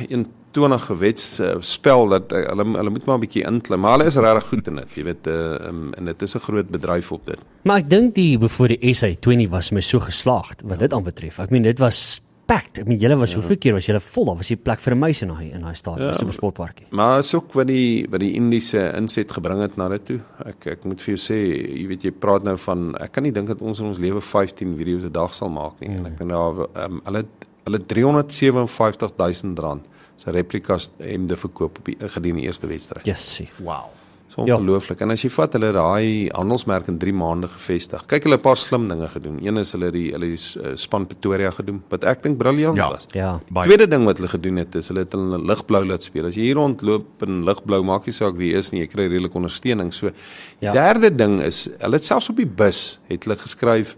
[0.08, 3.80] 21 wets uh, spel dat uh, hulle hulle moet maar 'n bietjie inklim.
[3.80, 6.44] Maar hulle is regtig goed in dit, jy weet, uh, um, en dit is 'n
[6.44, 7.40] groot bedryf op dit.
[7.62, 11.38] Maar ek dink die voor die SA20 was my so geslaagd wat dit aanbetref.
[11.38, 12.80] Ek meen dit was packed.
[12.82, 14.30] Ek meen julle was hoeveel keer was julle vol?
[14.30, 16.86] Daar was nie plek vir 'n meisie in daai in daai stadion, Ja, ja, supersportparkie.
[16.90, 20.20] Maar is ook wat die wat die Indiese inset gebring het na dit toe.
[20.46, 21.38] Ek ek moet vir jou sê,
[21.80, 24.20] jy weet jy praat nou van ek kan nie dink dat ons in ons lewe
[24.20, 25.88] 15 video's 'n dag sal maak nie.
[25.88, 25.96] Mm.
[25.96, 27.24] En ek ben daar um, hulle
[27.64, 29.84] hulle 357000 rand
[30.16, 33.06] se replikas hemde verkoop op die gedurende die eerste wedstryd.
[33.06, 33.42] Yes.
[33.58, 33.97] Wow.
[34.46, 34.98] So ongelooflik.
[35.00, 35.06] Ja.
[35.06, 38.06] En as jy vat hulle daai handelsmerk in 3 maande gevestig.
[38.06, 39.38] Kyk hulle 'n paar slim dinge gedoen.
[39.42, 42.90] Een is hulle die hulle die uh, span Pretoria gedoen wat ek dink briljant Ja.
[42.90, 43.06] was.
[43.12, 43.40] Ja.
[43.50, 46.26] Baie Tweede ding wat hulle gedoen het is hulle het hulle ligblou laat speel.
[46.26, 49.08] As jy hier rondloop in ligblou, maak nie saak wie jy is nie, jy kry
[49.08, 49.92] redelik ondersteuning.
[49.92, 50.12] So Ja.
[50.60, 50.72] ja.
[50.72, 53.96] derde ding is hulle het selfs op die bus het hulle geskryf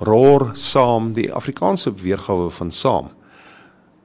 [0.00, 3.10] roar saam die Afrikaanse weergawe van saam.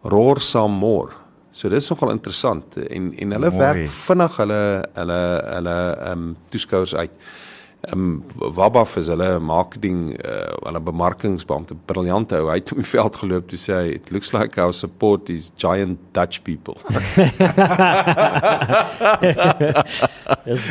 [0.03, 1.11] Roar saam more.
[1.51, 3.61] So dit is nogal interessant en en hulle Mooi.
[3.61, 5.21] werk vinnig hulle hulle
[5.55, 7.15] hulle ehm um, toeskouers uit.
[7.81, 8.23] Ehm um,
[8.55, 12.49] Wabaf is hulle marketing uh, hulle bemarkingsbeampte briljant ou.
[12.51, 15.51] Hy het op die veld geloop toe sê hy it looks like our support these
[15.57, 16.77] giant Dutch people.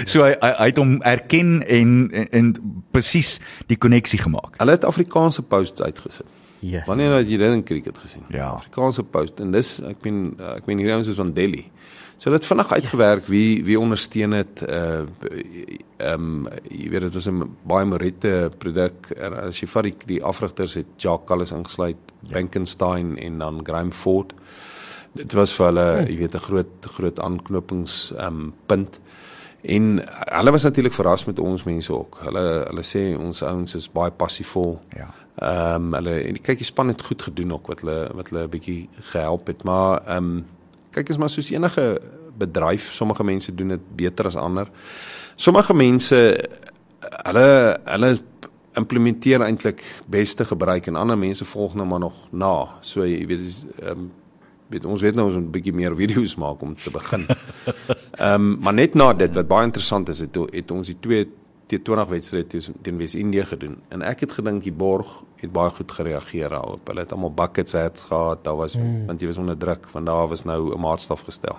[0.09, 2.47] So hy, hy het hom erken en en, en
[2.91, 3.39] presies
[3.71, 4.57] die koneksie gemaak.
[4.59, 6.27] hulle het Afrikaanse posts uitgesit.
[6.61, 6.87] Yes.
[6.87, 8.25] Wanneer het jy dit in cricket gesien?
[8.35, 8.49] Ja.
[8.59, 11.69] Afrikaanse post en dis ek meen ek meen hierdie ouens is van Delhi.
[12.19, 15.05] So dit vinnig uitgewerk wie wie ondersteun het uh
[15.99, 19.95] ehm um, jy weet dit was 'n baie Morette produk en as jy vat die,
[20.07, 21.97] die afrigters het Jacques Callis ingesluit,
[22.33, 24.35] Benkenstein en dan Graham Ford.
[25.15, 29.01] Dit was vir hulle, jy weet 'n groot groot aanknopings ehm um, punt.
[29.63, 32.19] En hulle was natuurlik verras met ons mense ook.
[32.23, 34.81] Hulle hulle sê ons ouens is baie passievol.
[34.97, 35.15] Ja.
[35.39, 38.45] Ehm um, hulle en kyk die span het goed gedoen ook wat hulle wat hulle
[38.47, 40.47] 'n bietjie gehelp het, maar ehm um,
[40.91, 42.01] kyk is maar soos enige
[42.39, 44.69] bedryf, sommige mense doen dit beter as ander.
[45.37, 46.49] Sommige mense
[47.01, 48.19] hulle hulle
[48.73, 52.69] implementeer eintlik beste gebruik en ander mense volg nou maar nog na.
[52.81, 54.11] So jy weet is ehm um,
[54.69, 57.27] weet ons weet nou ons moet 'n bietjie meer video's maak om te begin.
[58.19, 61.29] Ehm um, maar net na dit wat baie interessant is, het, het ons die twee
[61.69, 66.51] T20 wedstryd teen Wes-Indië gedoen en ek het gedink die borg het baie goed gereageer
[66.51, 66.87] daarop.
[66.89, 68.45] Hulle het almal buckets het gehad.
[68.45, 69.07] Daar was mm.
[69.07, 71.57] want jy was onder druk, van daar was nou 'n maatstaf gestel.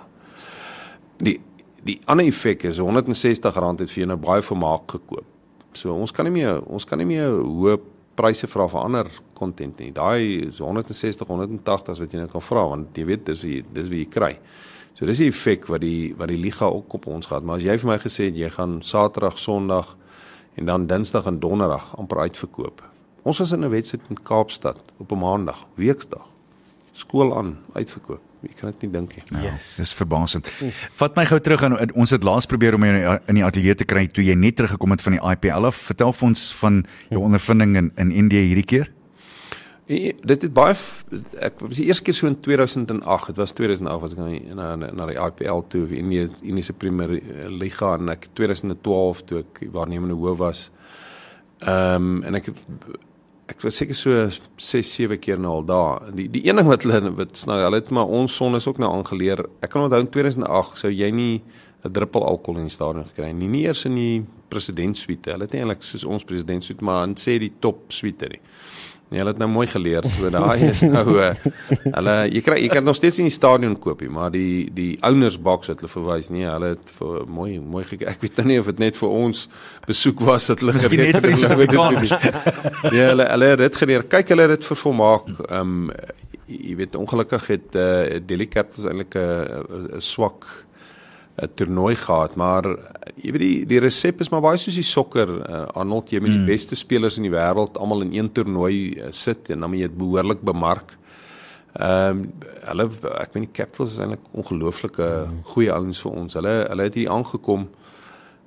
[1.16, 1.40] Die
[1.82, 5.24] die ander effek is R160 het vir jou nou baie vermaak gekoop.
[5.72, 7.78] So ons kan nie meer ons kan nie meer hoë
[8.14, 9.92] pryse vra vir ander content nie.
[9.92, 13.88] Daai is 160, 180 wat jy net kan vra want jy weet dis wie dis
[13.88, 14.32] wie jy kry.
[14.94, 17.44] So dis die effek wat die wat die liga ook op ons gehad.
[17.44, 19.96] Maar as jy vir my gesê het jy gaan Saterdag, Sondag
[20.54, 22.82] en dan Dinsdag en Donderdag amper uitverkoop.
[23.22, 26.26] Ons was in 'n wedstryd in Kaapstad op 'n Maandag, Weksdag.
[26.92, 28.20] Skool aan, uitverkoop.
[28.42, 29.42] Ek kan dit nie dink nie.
[29.42, 29.74] Ja, yes.
[29.76, 30.48] Dis verbasend.
[30.92, 33.84] Vat my gou terug aan ons het laas probeer om jou in die ateljee te
[33.84, 35.76] kry toe jy net teruggekom het van die IPL af.
[35.90, 38.90] Vertel vir ons van jou ondervinding in in Indië hierdie keer.
[39.90, 40.74] Ja, dit het baie
[41.42, 43.32] ek was die eerste keer so in 2008.
[43.32, 44.20] Dit was 2008 was ek
[44.54, 47.16] na na, na die IPL toe in die Indiese Premier
[47.50, 50.68] Liga en ek 2012 toe ek waarnemende hoof was.
[51.66, 52.52] Ehm um, en ek
[53.50, 56.06] ek was seker so 6 7 keer nou al daar.
[56.14, 58.92] Die die ding wat hulle wat nou hulle het maar ons son is ook nou
[58.94, 59.42] aangeleer.
[59.58, 61.42] Ek kan onthou in 2008 sou jy nie
[61.82, 63.48] 'n druppel alkohol in die stadion gekry nie.
[63.48, 65.32] Nie eers in die presidentsuite.
[65.32, 68.40] Hulle het eintlik soos ons presidentsuite maar aan sê die top suite nie.
[69.10, 70.06] Nee, hulle het nou mooi geleer.
[70.14, 71.32] So daai is nou uh,
[71.96, 75.38] hulle jy kry jy kan nog steeds in die stadion koop, maar die die owners
[75.42, 78.06] box wat hulle verwys, nee, hulle het vir mooi mooi gekyk.
[78.12, 79.42] Ek weet nou nie of dit net vir ons
[79.88, 81.98] besoek was dat hulle geweet het hoe dit gaan.
[82.94, 84.06] Ja, hulle hulle het dit geleer.
[84.14, 85.30] Kyk, hulle het dit vervolmaak.
[85.48, 85.94] Ehm um,
[86.50, 90.46] jy weet ongelukkig het uh, Delhi Capitals eintlik 'n swak
[91.40, 92.64] 'n toernooi gehad, maar
[93.16, 95.28] jy weet die die resep is maar baie soos die sokker.
[95.40, 99.10] Uh, Arnold, jy moet die beste spelers in die wêreld almal in een toernooi uh,
[99.10, 100.96] sit en dan moet jy dit behoorlik bemark.
[101.78, 102.84] Ehm um, hulle
[103.16, 105.06] ek weet die Capitals is eintlik ongelooflike
[105.54, 106.34] goeie ouens vir ons.
[106.36, 107.68] Hulle hulle het hier aangekom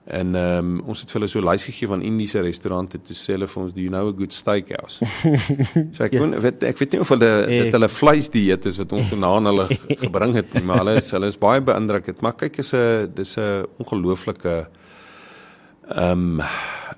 [0.06, 3.16] En ehm um, ons het vir hulle so 'n lys gegee van Indiese restaurante toe
[3.16, 5.00] sê hulle vir ons do you know a good steakhouse.
[5.96, 6.22] so ek yes.
[6.22, 9.48] kon weet ek weet nie of hulle dit hulle vleis dieet is wat ons vanaand
[9.48, 9.68] hulle
[10.04, 12.20] gebring het nie, maar hulle is hulle is baie beïndruk het.
[12.22, 14.68] Maar kyk is 'n dis 'n ongelooflike
[15.88, 16.42] ehm um,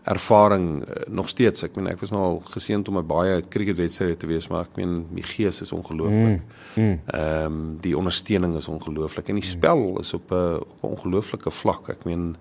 [0.05, 1.63] ervaring uh, nog steeds.
[1.63, 4.81] Ek meen ek was nou al geseënd om 'n baie cricketwedstryd te wees, maar ek
[4.81, 6.41] meen die gees is ongelooflik.
[6.73, 6.99] Mm, mm.
[7.05, 7.53] Ehm mm.
[7.53, 11.89] um, die ondersteuning is ongelooflik en die spel is op 'n op 'n ongelooflike vlak.
[11.89, 12.35] Ek meen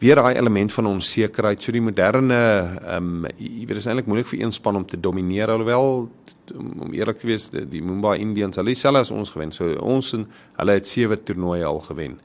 [0.00, 1.62] weer daai element van onsekerheid.
[1.62, 2.38] So die moderne
[2.80, 6.08] ehm um, jy weet is eintlik moeilik vir een span om te domineer alhoewel
[6.56, 9.52] om eerlik te wees die, die Mumbai Indians hulle selfs as ons gewen.
[9.52, 12.18] So ons en hulle het sewe toernooie al gewen.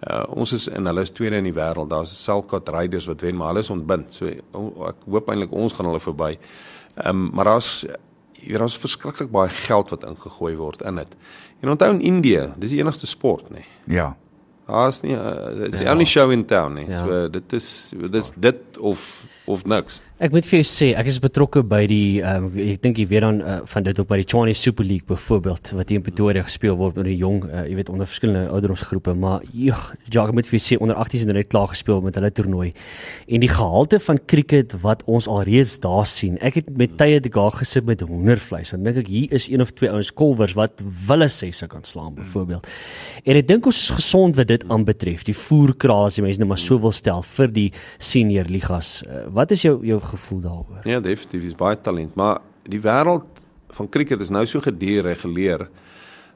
[0.00, 1.90] Uh, ons is in hulle is tweede in die wêreld.
[1.92, 4.14] Daar's Selkat Riders wat wen, maar hulle is ontbind.
[4.16, 4.30] So
[4.88, 6.36] ek hoop eintlik ons gaan hulle verby.
[6.96, 7.84] Ehm um, maar daar's
[8.40, 11.16] hier is verskriklik baie geld wat ingegooi word in dit.
[11.60, 13.60] En onthou in Indië, dis die enigste sport, nê.
[13.60, 13.96] Nee.
[14.00, 14.14] Ja.
[14.70, 16.86] Haas nie, uh, it's the only show in town nie.
[16.88, 17.04] Ja.
[17.04, 19.04] So dit is dis dit of
[19.44, 20.00] of niks.
[20.20, 23.24] Ek moet vir jou sê, ek is betrokke by die um, ek dink jy weet
[23.24, 26.44] dan uh, van dit op by die Chinese Super League byvoorbeeld wat hier in Pretoria
[26.44, 29.78] gespeel word met die jong, uh, jy weet onder verskillende ouderdomsgroepe, maar ja,
[30.10, 32.68] ek moet vir jou sê onder 18 is hulle klaar gespeel met hulle toernooi.
[33.32, 36.36] En die gehalte van cricket wat ons alreeds daar sien.
[36.44, 38.70] Ek het met tye te daar gesit met hoendervleis.
[38.74, 42.14] Dan dink ek hier is een of twee ouens kolwers wat wille sesse kan slaan
[42.14, 42.66] byvoorbeeld.
[43.24, 45.24] En ek dink ons is gesond wat dit aanbetref.
[45.24, 49.00] Die voerkraal as die mense nou maar so wil stel vir die senior ligas.
[49.06, 50.80] Uh, wat is jou jou gevoel daaroor?
[50.88, 53.26] Ja, definitief is baie talent, maar die wêreld
[53.76, 55.68] van cricket is nou so gedereguleer.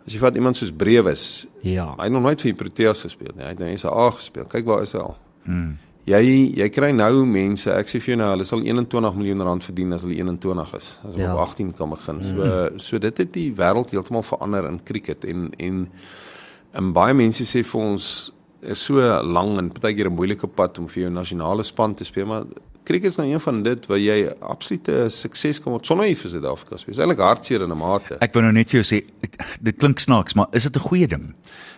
[0.04, 1.86] As jy vat iemand soos Brewes, ja.
[1.96, 3.44] Hy het nog nooit vir die Proteas gespeel nie.
[3.46, 4.44] Hy het net SA gespeel.
[4.52, 5.16] Kyk waar is hy al.
[5.46, 5.70] Hmm.
[6.04, 6.20] Jy
[6.58, 9.96] jy kry nou mense, ek sê vir jou nou, hulle sal 21 miljoen rand verdien
[9.96, 11.32] as hulle 21 is, as hulle ja.
[11.32, 12.20] op 18 kan begin.
[12.28, 12.84] So hmm.
[12.84, 15.86] so dit het die wêreld heeltemal verander in cricket en en
[16.74, 18.10] en baie mense sê vir ons
[18.74, 22.26] is so lank en partykeer 'n moeilike pad om vir jou nasionale span te speel,
[22.26, 22.44] maar
[22.84, 26.34] cricket is nou een van dit waar jy absolute sukses kan word sonder jy vir
[26.34, 26.92] Suid-Afrika speel.
[26.92, 28.18] Dit is eintlik hartseer in 'n mate.
[28.20, 29.04] Ek wou nou net vir jou sê
[29.60, 31.34] dit klink snaaks, maar is dit 'n goeie ding?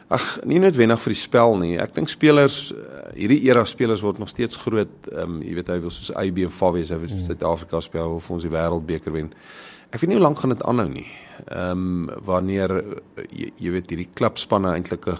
[0.09, 1.79] Ag, nie noodwendig vir die spel nie.
[1.83, 5.09] Ek dink spelers eh, hierdie era spelers word nog steeds groot.
[5.11, 7.25] Ehm um, jy weet hy wil soos AB en Fawie as hy vir mm.
[7.27, 9.33] Suid-Afrika speel of vir ons die wêreldbeker wen.
[9.91, 11.09] Ek weet nie hoe lank gaan dit aanhou nie.
[11.49, 15.19] Ehm um, wanneer eh, jy, jy weet hierdie klubspanne eintlik 'n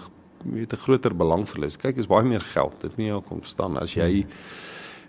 [0.53, 1.77] weet 'n groter belang verlies.
[1.77, 2.81] Kyk, is baie meer geld.
[2.81, 4.25] Dit moet jy ook verstaan as jy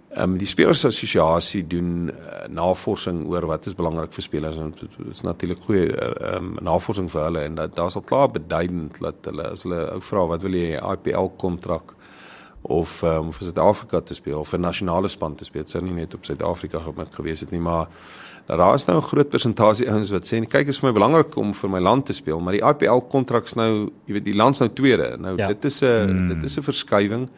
[0.09, 5.11] ehm um, die spelersassosiasie doen uh, navorsing oor wat is belangrik vir spelers en dit
[5.11, 9.29] is natuurlik goeie ehm um, navorsing vir hulle en dat daar's al klaar beduidend dat
[9.29, 11.95] hulle as hulle ou vra wat wil jy IPL kontrak
[12.63, 15.63] of um, vir Suid-Afrika te speel of vir nasionale span te speel.
[15.63, 17.87] Dit sou nie net op Suid-Afrika gemik gewees het nie, maar
[18.49, 21.55] daar is nou 'n groot persentasie ouens wat sê kyk is vir my belangrik om
[21.55, 24.71] vir my land te speel, maar die IPL kontraks nou, jy weet die land's nou
[24.73, 25.17] tweede.
[25.19, 25.47] Nou ja.
[25.47, 26.29] dit is 'n mm.
[26.29, 27.29] dit is 'n verskywing.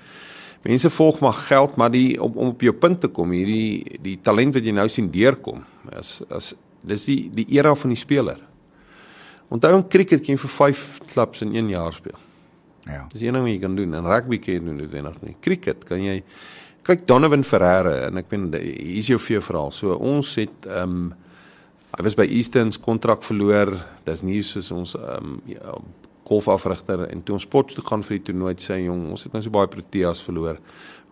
[0.63, 4.19] Mense volg maar geld, maar die om om op jou punt te kom, hierdie die
[4.21, 5.63] talent wat jy nou sien deurkom,
[5.97, 8.41] as as dis die die era van die speler.
[9.51, 12.19] Onthou in cricket kan jy vir 5 klubs in 1 jaar speel.
[12.87, 13.07] Ja.
[13.13, 13.95] Dis een ding wat jy kan doen.
[13.95, 15.35] In rugby kan jy doen dit wenig nie.
[15.43, 16.21] Cricket kan jy
[16.87, 19.75] kyk Donovan Ferreira en ek ben hier's jou vir jou verhaal.
[19.75, 21.11] So ons het ehm um,
[21.91, 23.73] hy was by Easterns kontrak verloor.
[24.07, 25.75] Dis nie soos ons ehm um, ja,
[26.31, 29.43] golfafrigter en toe ons sport toe gaan vir die toernooi sê jong, ons het nou
[29.45, 30.61] so baie Proteas verloor.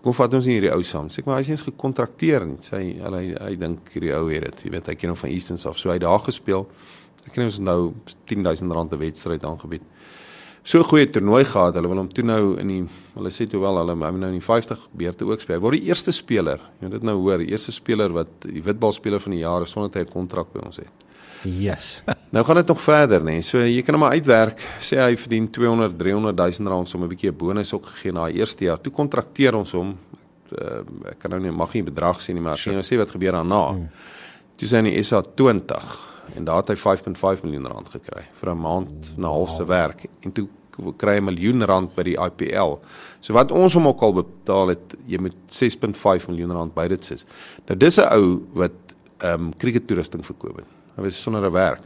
[0.02, 1.10] Kom vat ons hierdie ou saam.
[1.10, 2.60] Sê ek maar hy's eens gekontrakteer nie.
[2.62, 4.64] Sê hy hy, hy dink hierdie ou het dit.
[4.64, 5.80] Jy weet hy ken hom van Easterns af.
[5.80, 6.68] So hy daar gespeel.
[7.26, 7.80] Ek ken ons nou
[8.30, 9.82] 10000 rand 'n wedstryd aangebied
[10.68, 11.74] so 'n goeie toernooi gehad.
[11.74, 12.84] Hulle wil hom toe nou in die
[13.16, 15.56] hulle sê toe wel hulle hom nou in die 50 beurte ook speel.
[15.56, 16.60] Hy word die eerste speler.
[16.80, 19.70] Jy moet dit nou hoor, die eerste speler wat die witbalspeler van die jaar is
[19.70, 20.92] sonder hy 'n kontrak by ons het.
[21.42, 22.02] Yes.
[22.34, 23.38] nou gaan dit nog verder, nê.
[23.38, 23.42] Nee.
[23.46, 24.62] So jy kan hom maar uitwerk.
[24.82, 28.26] Sê hy verdien 200, 300 000 rand om 'n bietjie 'n bonus ook gegee na
[28.26, 28.80] die eerste jaar.
[28.80, 29.96] Toe kontrakteer ons hom.
[30.48, 32.60] Uh, ek kan nou nie mag nie bedrag sê nie, maar sure.
[32.60, 33.64] ek gaan nou sê wat gebeur daarna.
[33.68, 33.88] Hmm.
[34.56, 38.50] Toe sê hy in SA 20 en daar het hy 5.5 miljoen rand gekry vir
[38.50, 40.48] 'n maand en 'n half se werk en toe
[40.96, 42.78] kry 'n miljoen rand by die IPL.
[43.20, 47.04] So wat ons hom ook al betaal het, jy moet 6.5 miljoen rand by dit
[47.04, 47.26] sit.
[47.66, 48.72] Nou dis 'n ou wat
[49.18, 50.77] ehm um, cricket toerusting verkoop het.
[50.98, 51.84] Hy was sonder 'n werk.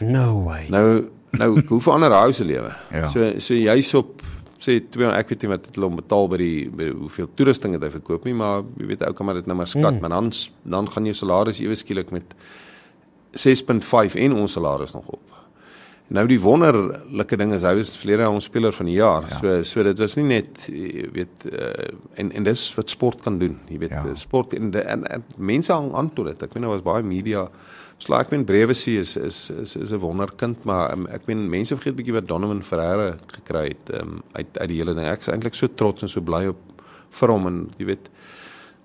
[0.00, 0.66] No way.
[0.68, 2.72] Nou nou hoe verander hy se lewe?
[2.90, 3.08] Ja.
[3.08, 4.22] So so jy's op
[4.58, 7.92] sê 200 ek weet nie wat hulle betaal by die by hoeveel toerusting het hy
[7.94, 10.00] verkoop nie, maar jy weet ou kan maar dit nou maar skat, mm.
[10.02, 10.32] maar dan
[10.64, 12.34] dan gaan jou salaris ewe skielik met
[13.38, 15.36] 6.5 en ons salaris nog op.
[16.10, 19.28] Nou die wonderlike ding is hy was verlede jaar ons speler van die jaar.
[19.30, 19.36] Ja.
[19.38, 23.38] So so dit was nie net jy weet uh, en en dis wat sport kan
[23.38, 23.54] doen.
[23.70, 24.02] Jy weet ja.
[24.18, 26.42] sport en, en en mense hang aan tot dit.
[26.42, 27.46] Ek weet nou was baie media
[28.00, 31.48] slaag ek min brewe sien is is is is 'n wonderkind, maar um, ek meen
[31.50, 35.06] mense vergeet bietjie wat Donovan Ferreira gekry het um, uit uit die hele ding.
[35.06, 38.10] Ek is eintlik so trots en so bly op vir hom en jy weet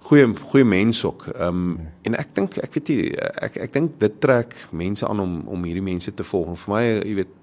[0.10, 1.28] goeie goeie mens ook.
[1.34, 3.16] Ehm um, en ek dink ek weet nie
[3.48, 6.48] ek ek dink dit trek mense aan om om hierdie mense te volg.
[6.48, 7.36] En vir my, jy weet,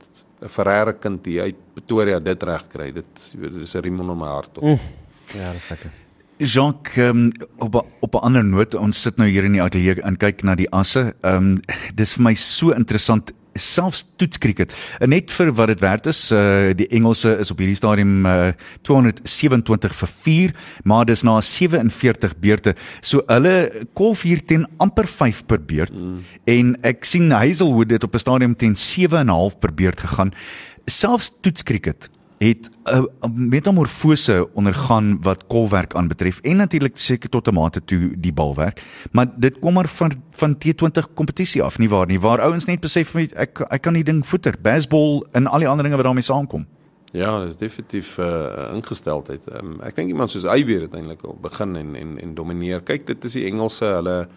[0.42, 2.92] 'n Ferreira kind hier uit Pretoria dit reg kry.
[2.92, 4.64] Dit weet dis 'n riem onder my hart ook.
[4.64, 4.78] Mm.
[5.38, 6.01] Ja, dis lekker.
[6.44, 10.16] Jacques um, op op 'n ander noot ons sit nou hier in die ateljee en
[10.16, 11.14] kyk na die asse.
[11.22, 11.61] Ehm um,
[11.94, 14.72] dis vir my so interessant selfs toetskriket.
[15.07, 18.52] Net vir wat dit werd is, uh die Engelse is op hierdie stadium uh
[18.83, 22.74] 227 vir 4, maar dis na 47 beurte.
[23.00, 25.92] So hulle kolf hier teen amper 5 per beurt.
[25.92, 26.24] Mm.
[26.44, 30.00] En ek sien Hazelwood het op 'n stadium teen 7 en 'n half per beurt
[30.00, 30.33] gegaan.
[30.87, 32.11] Selfs toetskriket
[32.42, 38.12] het 'n uh, metamorfose ondergaan wat kolwerk aanbetref en natuurlik seker tot 'n mate toe
[38.16, 42.40] die balwerk maar dit kom maar van van T20 kompetisie af nie waar nie waar
[42.40, 45.96] ouens net besef ek ek kan die ding voeter baseball en al die ander dinge
[45.96, 46.66] wat daarmee saamkom
[47.12, 49.40] Ja, dit is definitief uh, ingesteldheid.
[49.52, 52.81] Um, ek dink iemand soos Eybeer het eintlik begin en en en domineer.
[52.81, 54.28] Kyk, dit is die Engelse, hulle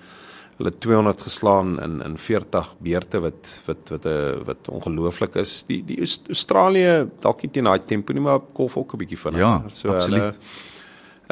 [0.58, 5.64] hulle 200 geslaan in in 40 beurte wat wat wat 'n eh, wat ongelooflik is.
[5.68, 9.48] Die die Australië dalk nie teen daai tempo nie, maar golf ook 'n bietjie vinniger.
[9.48, 10.22] Ja, so absoluut.
[10.22, 10.36] Hulle,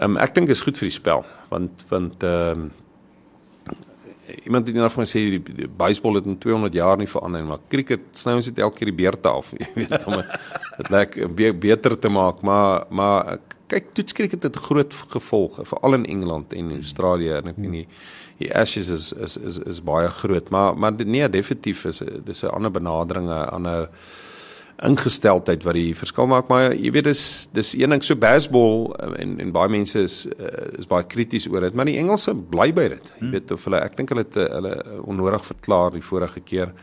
[0.01, 2.71] um, ek dink is goed vir die spel want want ehm um,
[4.43, 7.49] iemand het eendag van gesê die, die baseball het in 200 jaar nie verander nie,
[7.49, 10.13] maar cricket sny ons dit elke keer die beurte af, jy weet om
[10.77, 15.93] dit lekker be beter te maak, maar maar kyk toets cricket het groot gevolge veral
[15.93, 19.81] in Engeland en Australië en ek weet nie hmm die ashes is is is is
[19.81, 23.89] baie groot maar maar nee definitief is dis 'n ander benadering 'n ander
[24.81, 28.89] ingesteldheid wat die verskil maak maar jy weet dis dis een ding so baseball
[29.21, 32.71] en en baie mense is eh, is baie krities oor dit maar die Engelse bly
[32.73, 33.31] by dit jy hmm.
[33.31, 36.73] weet of hulle ek dink hulle het hulle onnodig verklaar die vorige keer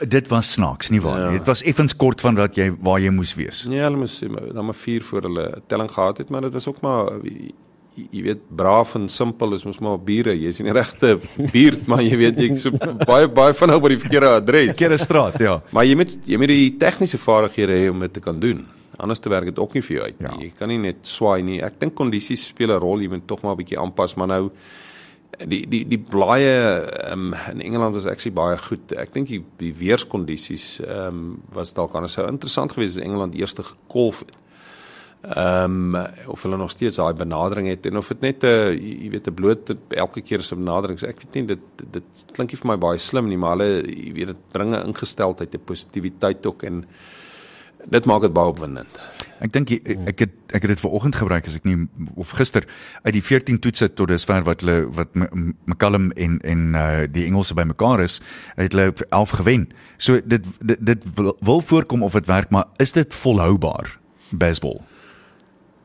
[0.00, 1.30] dit was snaaks nie waar ja.
[1.38, 4.64] dit was effens kort van wat jy waar jy moes wees nee hulle moes dan
[4.64, 7.12] maar 4 voor hulle telling gehad het maar dit was ook maar
[7.94, 10.34] jy weet braaf en simpel is mos maar bure.
[10.34, 11.16] Jy's in die regte
[11.54, 12.74] buurt maar jy weet jy so
[13.06, 14.72] baie baie van nou by die verkeerde adres.
[14.74, 15.58] Verkeerde straat ja.
[15.74, 18.64] Maar jy moet jy moet die tegniese vaardighede hê om dit te kan doen.
[18.98, 20.32] Anders te werk dit ook nie vir jou uit ja.
[20.42, 21.60] jy kan nie net swaai nie.
[21.64, 23.02] Ek dink kondisies speel 'n rol.
[23.04, 24.44] Jy moet tog maar 'n bietjie aanpas maar nou
[25.34, 28.92] die die die blaaie um, in Engeland was actually baie goed.
[28.92, 32.14] Ek dink die, die weerskondisies um, was dalk anders.
[32.14, 34.34] Sou interessant gewees as Engeland eerste gekolf het
[35.24, 38.72] ehm um, of hulle nog steeds daai benadering het en of dit net 'n uh,
[38.72, 42.52] jy weet 'n bloot elke keer se benadering so ek weet nie dit dit klink
[42.52, 45.64] nie vir my baie slim nie maar hulle jy weet dit bring 'n ingesteldheid 'n
[45.64, 46.84] positiwiteit ook en
[47.90, 49.00] dit maak dit baie opwindend.
[49.42, 52.64] Ek dink ek het ek het dit vanoggend gebruik as ek nie of gister
[53.02, 57.54] uit die 14 toetse tot dusver wat hulle wat McCallum en en uh die Engelse
[57.54, 58.20] bymekaar is,
[58.56, 59.68] het hulle 11 gewen.
[59.96, 63.98] So dit dit, dit wil, wil voorkom of dit werk, maar is dit volhoubaar
[64.30, 64.80] baseball?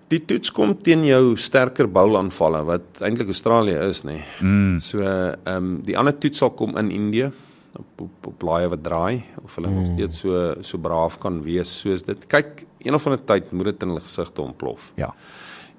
[0.10, 4.17] Die toets kom teen jou sterker boulaanvalle wat eintlik Australië is nê.
[4.17, 4.24] Nee.
[4.41, 4.80] Mm.
[4.82, 7.30] So ehm um, die ander toets sal kom in Indië
[7.78, 11.80] op op, op blaaie wat draai of hulle nog steeds so so braaf kan wees
[11.82, 12.26] soos dit.
[12.28, 14.91] Kyk, een of ander tyd moet dit in hulle gesigte ontplof.
[14.98, 15.13] Ja.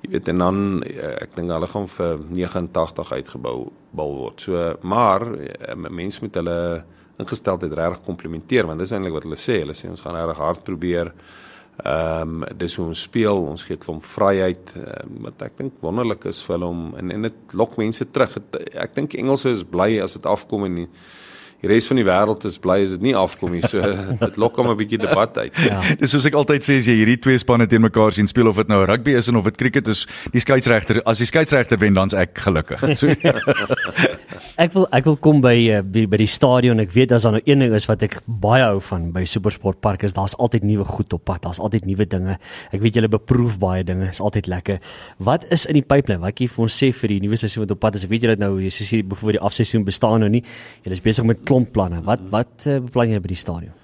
[0.00, 3.56] Jy weet en dan eh, ek dink hulle gaan vir 89 uitgebou
[3.96, 4.46] bal word.
[4.46, 6.58] So maar eh, mense moet hulle
[7.20, 9.60] ingesteldheid regtig komplimenteer want dis eintlik wat hulle sê.
[9.64, 11.14] Hulle sê ons gaan regtig hard probeer
[11.84, 16.26] Ehm um, dis hoe ons speel, ons gee klomp vryheid um, wat ek dink wonderlik
[16.28, 18.34] is vir hulle om en en dit lok mense terug.
[18.36, 20.88] Het, ek dink Engelse is bly as dit afkom en die,
[21.60, 23.62] die res van die wêreld is bly as dit nie afkom nie.
[23.68, 23.82] So
[24.24, 25.52] dit lok hom 'n bietjie debat uit.
[25.66, 25.80] Ja.
[26.00, 28.56] Dis soos ek altyd sê as jy hierdie twee spanne teen mekaar sien speel of
[28.56, 31.94] dit nou rugby is en of dit cricket is, die skeieregter, as die skeieregter wen
[31.94, 32.80] dan's ek gelukkig.
[32.96, 33.10] So
[34.60, 36.80] Ek wil ek wil kom by uh, by, by die stadion.
[36.82, 40.04] Ek weet as daar nou een ding is wat ek baie hou van by Supersportpark
[40.04, 41.42] is daar's altyd nuwe goed op pad.
[41.46, 42.36] Daar's altyd nuwe dinge.
[42.68, 44.10] Ek weet julle beproef baie dinge.
[44.10, 44.80] Is altyd lekker.
[45.16, 46.20] Wat is in die pipeline?
[46.24, 48.04] Wat jy vir ons sê vir die nuwe seisoen wat op pad is?
[48.04, 50.42] Ek weet julle nou jy sê byvoorbeeld die afseisoen bestaan nou nie.
[50.84, 52.02] Julle is besig met klomp planne.
[52.06, 53.76] Wat wat uh, beplan jy by die stadion?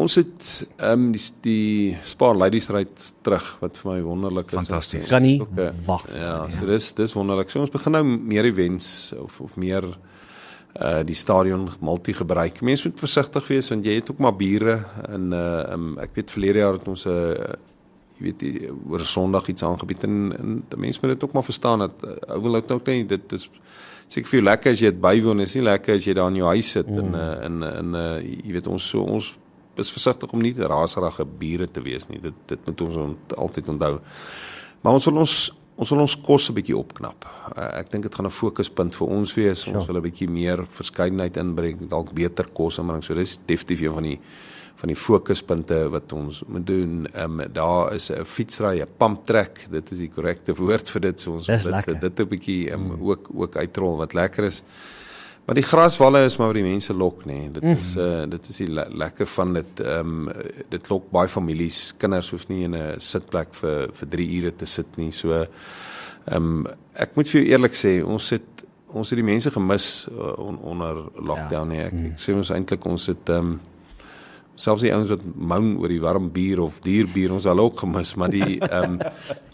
[0.00, 2.84] Ons het ehm um, die die Spar Ladies ry
[3.26, 4.60] terug wat vir my wonderlik is.
[4.60, 5.08] Fantasties.
[5.10, 6.06] Kan nie eh, wag.
[6.14, 7.50] Ja, so dis dis wonderlik.
[7.50, 9.88] So ons begin nou meer events of of meer
[10.78, 12.60] uh die stadion multi gebruik.
[12.62, 16.36] Mense moet versigtig wees want jy het ook maar bure en uh um, ek weet
[16.36, 17.50] verlede jaar het ons 'n uh,
[18.20, 21.46] jy weet die, oor Sondag iets aangebied en, en die mense moet dit ook maar
[21.46, 23.48] verstaan dat uh, ou wil dit ook nie dit is
[24.10, 26.40] seker vir jou lekker as jy dit bywoon is nie lekker as jy daar in
[26.40, 26.98] jou huis sit mm.
[26.98, 29.30] en uh, en en uh, jy weet ons so ons
[29.80, 32.20] is versigtig om nie te raserige bure te wees nie.
[32.22, 33.94] Dit dit moet ons ont, altyd onthou.
[34.82, 35.38] Maar ons wil ons
[35.80, 37.24] ons wil ons kos 'n bietjie opknap.
[37.56, 39.66] Uh, ek dink dit gaan 'n fokuspunt vir ons wees.
[39.66, 43.02] Ons wil 'n bietjie meer verskeidenheid inbring, dalk beter kos inbring.
[43.02, 44.20] So dis definitief een van die
[44.80, 47.06] van die fokuspunte wat ons moet doen.
[47.12, 49.66] Ehm um, daar is 'n fietsry, 'n pump track.
[49.70, 51.20] Dit is die korrekte woord vir dit.
[51.20, 52.00] So ons Dis dit lekker.
[52.00, 54.62] dit 'n bietjie um, ook ook uitrol wat lekker is.
[55.44, 57.32] Maar die graswalle is maar wat die mense lok nê.
[57.32, 57.50] Nee.
[57.50, 60.32] Dit is uh dit is die le lekker van dit ehm um,
[60.68, 61.94] dit lok baie families.
[61.96, 65.10] Kinders hoef nie in 'n sitplek vir vir 3 ure te sit nie.
[65.12, 65.46] So ehm
[66.36, 70.38] um, ek moet vir jou eerlik sê, ons het ons het die mense gemis uh,
[70.38, 71.80] on, onder lockdown nie.
[71.80, 73.60] Ek, ek sê ons eintlik ons het ehm um,
[74.60, 77.80] selfs die ouens wat moan oor die warm bier of duur bier ons hulle ook
[77.82, 78.98] gemis maar die ehm um,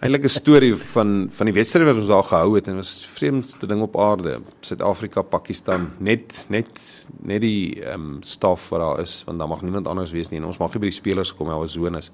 [0.03, 3.66] eintlik 'n storie van van die wedstryd wat ons daar gehou het en was vreemdste
[3.66, 4.40] ding op aarde.
[4.61, 6.71] Suid-Afrika Pakistan net net
[7.23, 10.40] net die ehm um, staf wat daar is want daar mag niemand anders wees nie
[10.40, 12.11] en ons mag nie by die spelers kom daar was zones.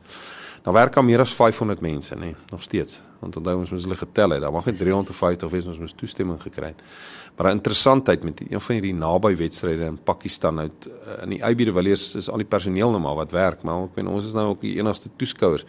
[0.62, 3.00] Daar werk al meer as 500 mense nê nog steeds.
[3.20, 4.40] Want onthou ons moes hulle getel het.
[4.40, 6.82] Daar mag net 350 wees ons moes toestemming gekry het
[7.36, 10.68] Maar 'n interessantheid met een van hierdie naby wedstryde in Pakistan nou
[11.22, 13.96] in die IB de Villiers is al die personeel nou maar wat werk, maar ek
[13.96, 15.64] meen ons is nou ook die enigste toeskouers.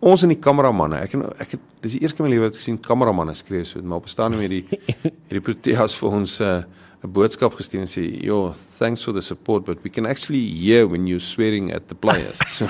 [0.00, 2.56] Ons en die kameramanne, ek ek het dis die eerste keer in my lewe wat
[2.56, 4.64] ek sien kameramanne skree so, maar op 'n stadium het die
[5.02, 6.62] het die Proteas vir ons 'n uh,
[7.04, 10.86] 'n boodskap gestuur en sê, "Yo, thanks for the support, but we can actually hear
[10.88, 12.66] when you're swearing at the players." So,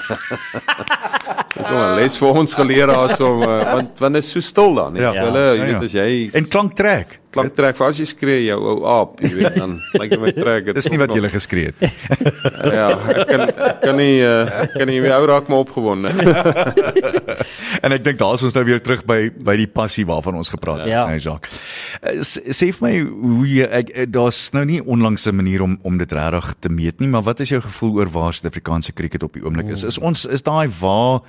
[1.55, 4.75] kom maar, les vir ons geleer daar so uh, want want dit is so stil
[4.75, 5.13] dan, net Ja.
[5.13, 5.73] ja, hulle, jy Ja, ja.
[5.73, 7.21] weet as jy en klank trek.
[7.35, 10.33] Klank trek vir as jy skree jou ou aap, jy weet dan lyk dit my
[10.37, 10.75] trek dit.
[10.79, 11.85] Dis nie wat jy geskree het.
[12.75, 16.09] Ja, ek kan ek kan nie uh, ek kan nie my ou raak maar opgewonde.
[17.85, 20.85] en ek dink daar's ons nou weer terug by by die passie waarvan ons gepraat
[20.85, 21.05] het, Ja.
[21.11, 21.59] nee Jacques.
[22.03, 25.79] Eh, Sê vir my hoe jy ek eh, daar's nou nie onlangs 'n manier om
[25.83, 29.23] om dit regtig te meet nie, maar wat is jou gevoel oor waar Suid-Afrikaanse cricket
[29.23, 29.83] op die oomblik is?
[29.85, 31.21] Is ons is daai waar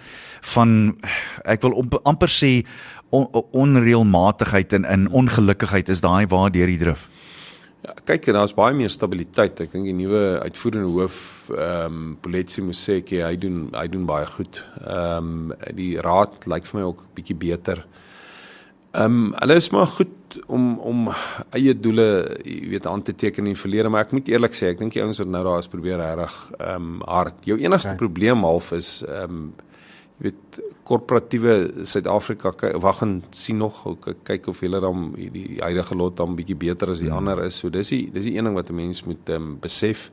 [0.53, 0.95] van
[1.45, 2.63] ek wil op, amper sê
[3.09, 7.09] on, onreëlmatigheid en in ongelukkigheid is daai waar deur die drif.
[7.85, 9.59] Ja, kyk, daar's baie meer stabiliteit.
[9.61, 11.19] Ek dink die nuwe uitvoerende hoof
[11.53, 14.63] ehm um, Poletsi Moseki, hy doen hy doen baie goed.
[14.81, 17.83] Ehm um, die raad lyk vir my ook bietjie beter.
[18.95, 21.05] Ehm um, hulle is maar goed om om
[21.53, 22.07] eie doele,
[22.41, 24.95] jy weet, aan te teken in die verlede, maar ek moet eerlik sê, ek dink
[24.95, 27.37] die ouens wat nou daar is probeer regtig ehm um, hard.
[27.45, 28.01] Jou enigste okay.
[28.01, 29.45] probleem half is ehm um,
[30.15, 33.81] jy weet korporatiewe Suid-Afrika wag en sien nog
[34.23, 37.17] kyk of hulle dan die huidige lot dan bietjie beter as die hmm.
[37.17, 37.57] ander is.
[37.59, 40.11] So dis die dis die een ding wat 'n mens moet um, besef.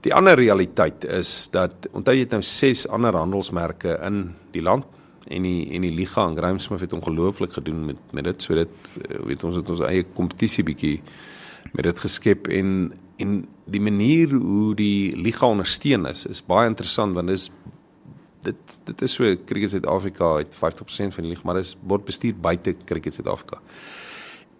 [0.00, 4.84] Die ander realiteit is dat onthou jy het nou 6 ander handelsmerke in die land
[5.28, 8.54] en die en die liga en Graham Smith het ongelooflik gedoen met met dit so
[8.54, 8.68] dit
[9.08, 11.00] eh, weet ons het ons eie kompetisie bietjie
[11.72, 17.14] met dit geskep en en die manier hoe die liga ondersteun is is baie interessant
[17.14, 17.50] want dis
[18.42, 22.34] dit dit is so Cricket Suid-Afrika het 50% van die liga, maar dis word bestuur
[22.34, 23.60] buite Cricket Suid-Afrika.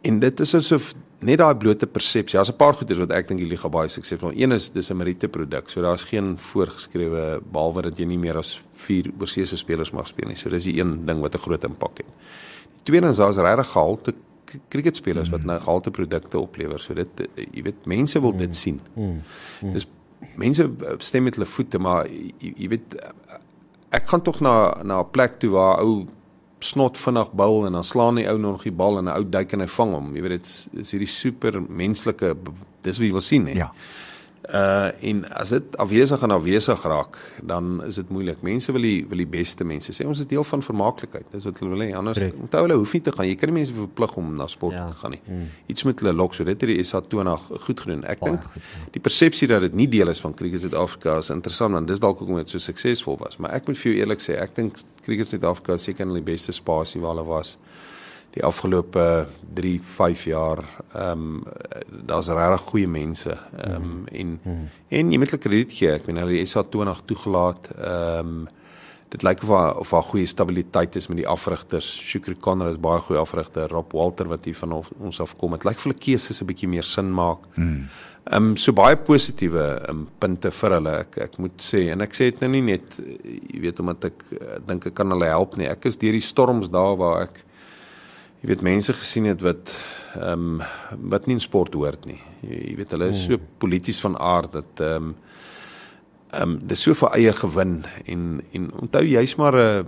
[0.07, 0.95] En dit is asof
[1.27, 2.37] net daai blote persepsie.
[2.39, 4.33] Daar's 'n paar goeders wat ek dink die liga baie suksesvol.
[4.35, 5.69] Een is dis 'n Merite produk.
[5.71, 10.29] So daar's geen voorgeskrewe behalwe dat jy nie meer as 4 oorseese spelers mag speel
[10.29, 10.37] nie.
[10.37, 12.07] So dis die een ding wat 'n groot impak het.
[12.77, 14.15] Die tweede is daar's regtig gehalte
[14.69, 16.81] cricketspelers wat nou gehalte produkte oplewer.
[16.81, 18.81] So dit jy weet mense wil dit sien.
[19.73, 19.87] Dis
[20.37, 22.97] mense stem met hulle voete, maar jy, jy weet
[23.91, 26.07] ek gaan tog na na 'n plek toe waar ou
[26.61, 29.53] snot vinnig bal en dan slaan die ou nog die bal en 'n ou duik
[29.53, 30.15] en hy vang hom.
[30.17, 32.37] Jy weet dit is hierdie super menslike
[32.83, 33.53] dis wat jy wil sien hè.
[33.53, 33.73] Ja.
[34.49, 38.41] Uh en as dit afwesig en afwesig raak, dan is dit moeilik.
[38.43, 41.27] Mense wil die wil die beste mense sê ons is deel van vermaaklikheid.
[41.35, 41.91] Dis wat hulle wil hê.
[41.97, 42.39] Anders Correct.
[42.47, 43.29] onthou hulle hoef nie te gaan.
[43.29, 44.87] Jy kan nie mense verplig om na sport Ja.
[44.89, 45.21] te gaan nie.
[45.27, 45.43] Mm.
[45.67, 48.05] Iets met hulle lok so dit het die SA 20 goed gedoen.
[48.05, 48.61] Ek dink ja.
[48.97, 52.19] die persepsie dat dit nie deel is van Cricket Suid-Afrika is interessant want dis dalk
[52.19, 53.37] hoekom dit so suksesvol was.
[53.37, 56.53] Maar ek moet vir jou eerlik sê, ek dink Cricket Suid-Afrika seker in die beste
[56.53, 57.59] spasie waar hulle was
[58.39, 60.63] die afgelope 3, 5 jaar.
[60.95, 61.43] Ehm um,
[62.09, 63.35] daar's regtig goeie mense.
[63.57, 64.39] Ehm um, en
[64.89, 65.91] en jy moet hulle krediet gee.
[65.93, 67.71] Ek meen hulle die SA 20 toegelaat.
[67.77, 68.49] Ehm um,
[69.09, 71.89] dit lyk of daar of daar goeie stabiliteit is met die afrigters.
[72.11, 73.71] Shukri Conrad is baie goeie afrigter.
[73.73, 75.57] Rob Walter wat hier van ons afkom.
[75.57, 77.49] Dit lyk of hulle keuses 'n bietjie meer sin maak.
[78.31, 80.95] Ehm um, so baie positiewe um, punte vir hulle.
[81.07, 84.05] Ek ek moet sê en ek sê dit nou nie net eh, jy weet omdat
[84.05, 85.69] ek uh, dink ek kan hulle help nie.
[85.69, 87.45] Ek is deur die storms daar waar ek
[88.41, 89.73] jy weet mense gesien het wat
[90.19, 90.67] ehm um,
[91.13, 92.21] wat nie in sport hoort nie.
[92.41, 95.17] Jy, jy weet hulle is so polities van aard dat ehm um,
[96.29, 99.87] ehm um, dis so vir eie gewin en en onthou jy's maar 'n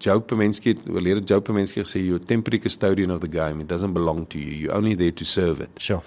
[0.00, 3.92] Joe Pemensky het oorlede Joe Pemensky gesê you temporary custodian of the game it doesn't
[3.92, 5.70] belong to you you only there to serve it.
[5.76, 6.00] Sure.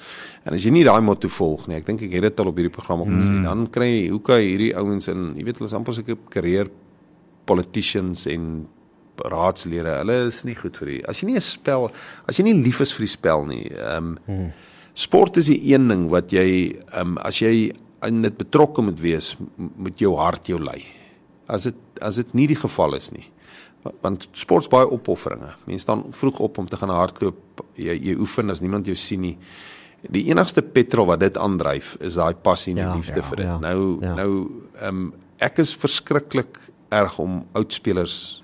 [0.43, 2.55] En as jy nie daai motto volg nie, ek dink ek het dit al op
[2.57, 3.43] hierdie program ook gesê, mm.
[3.43, 6.01] dan kry jy hoe kan jy hierdie ouens in, jy weet hulle is amper so
[6.01, 6.71] 'n career
[7.45, 8.67] politicians en
[9.31, 9.97] raadslede.
[10.01, 10.99] Hulle is nie goed vir die.
[11.07, 11.91] As jy nie 'n spel,
[12.27, 14.51] as jy nie lief is vir die spel nie, ehm um, mm.
[14.95, 17.71] sport is die een ding wat jy ehm um, as jy
[18.03, 20.83] in dit betrokke moet wees, moet jou hart jou lei.
[21.47, 23.29] As dit as dit nie die geval is nie.
[23.83, 25.53] Wa- Want sport's baie opofferinge.
[25.67, 27.63] Mense staan vroeg op om te gaan hardloop.
[27.75, 29.37] Jy jy oefen as niemand jou sien nie.
[30.09, 33.45] Die enigste petrol wat dit aandryf is daai passie en Ja, liefde ja, vir dit.
[33.45, 34.15] ja, nou ja.
[34.15, 34.49] nou
[34.81, 36.57] ehm um, ek is verskriklik
[36.91, 38.42] erg om oudspelers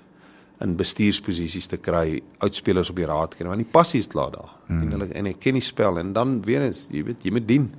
[0.60, 4.50] in bestuursposisies te kry, oudspelers op die raad kry want die passie is klaar daar.
[4.68, 4.82] Mm.
[4.82, 7.46] En hulle en ek ken die spel en dan weer eens, jy weet, jy moet
[7.48, 7.70] dien.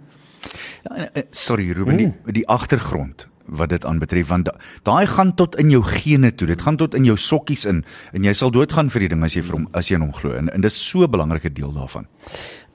[0.84, 5.36] Ja, en, eh, sorry Ruben, die die agtergrond wat dit aanbetref want da- daai gaan
[5.36, 6.48] tot in jou gene toe.
[6.48, 9.34] Dit gaan tot in jou sokkies in en jy sal doodgaan vir die ding as
[9.36, 10.34] jy vir hom as jy in hom glo.
[10.34, 12.08] En, en dis so 'n belangrike deel daarvan.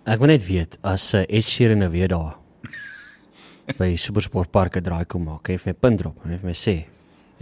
[0.07, 2.36] Ek wil net weet as uh, Ed Sheeran nou weer daar
[3.78, 6.52] by Supersport Park 'n draai kom maak, hy het my punt drop, hy het my
[6.54, 6.84] sê.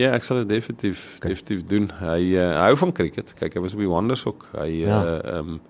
[0.01, 1.31] Ja, ek sal dit definitief okay.
[1.31, 1.89] definitief doen.
[2.01, 3.31] Hy uh, hy hou van cricket.
[3.39, 4.49] Kyk, hy was op die Wonders ook.
[4.57, 5.01] Hy Ja.
[5.03, 5.61] ja, ehm um,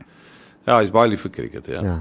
[0.64, 1.82] ja, hy's baie lief vir cricket, ja.
[1.84, 1.98] Ja.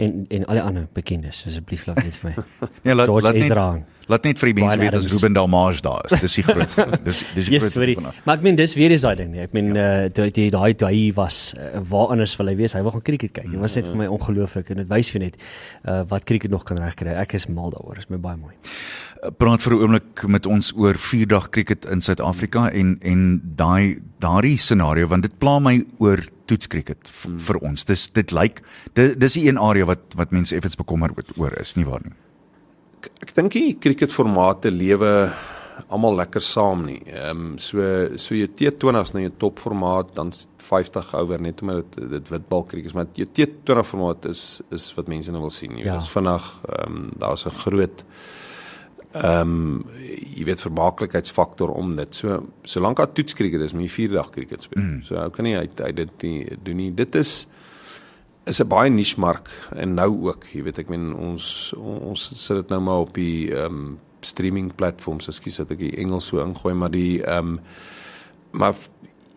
[0.00, 2.44] En en alle ander bekendes asseblief laat net vir my.
[2.84, 3.66] Nee, laat George laat net Ezra.
[4.08, 5.06] Laat net vir die mense weet as.
[5.12, 6.20] Ruben Dalmage daar is.
[6.20, 8.14] Dis die groot dis dis die Yes, groot vir die, van haar.
[8.24, 9.40] maar ek meen dis weer is daai ding nie.
[9.42, 12.72] Ek meen uh, die die daai toe hy was uh, waar anders wil hy wees?
[12.74, 13.50] Hy wil gaan cricket kyk.
[13.50, 15.36] Dit was net vir my ongelooflik en dit wys vir net
[15.88, 17.14] uh, wat cricket nog kan regkry.
[17.18, 17.98] Ek is mal daaroor.
[17.98, 18.54] Is my baie mooi.
[19.38, 23.98] praat vir 'n oomblik met ons oor 4 dag cricket in Suid-Afrika en en daai
[24.20, 27.38] daardie scenario want dit pla my oor toetskriket Hmm.
[27.38, 27.84] vir ons.
[27.84, 28.62] Dis dit lyk
[28.94, 32.12] dit dis die een area wat wat mense effens bekommerd oor is, nie waar nie?
[33.06, 35.12] Ek, ek dink die cricketformate lewe
[35.92, 37.00] almal lekker saam nie.
[37.12, 37.80] Ehm um, so
[38.18, 40.32] so jou T20's nou jou topformaat dan
[40.66, 44.42] 50 oor net omdat dit dit witbal cricket is, maar jou T20 formaat is
[44.74, 45.76] is wat mense nou wil sien.
[45.78, 45.96] Jy Ja.
[46.00, 48.04] is vinnig, ehm um, daar's 'n groot
[49.12, 49.84] ehm um,
[50.36, 52.14] jy weet vermaaklikheidsfaktor om dit.
[52.14, 54.82] So solank daar toetskriket is, moet jy 4 dag cricket speel.
[54.82, 55.02] Mm.
[55.02, 56.90] So ou kan nie uit uit dit nie doen nie.
[56.94, 57.46] Dit is
[58.46, 62.56] is 'n baie niche mark en nou ook, jy weet ek meen ons ons sit
[62.56, 66.42] dit nou maar op die ehm um, streaming platforms, ekskuus dat ek die Engels so
[66.42, 67.60] ingooi, maar die ehm um,
[68.56, 68.74] maar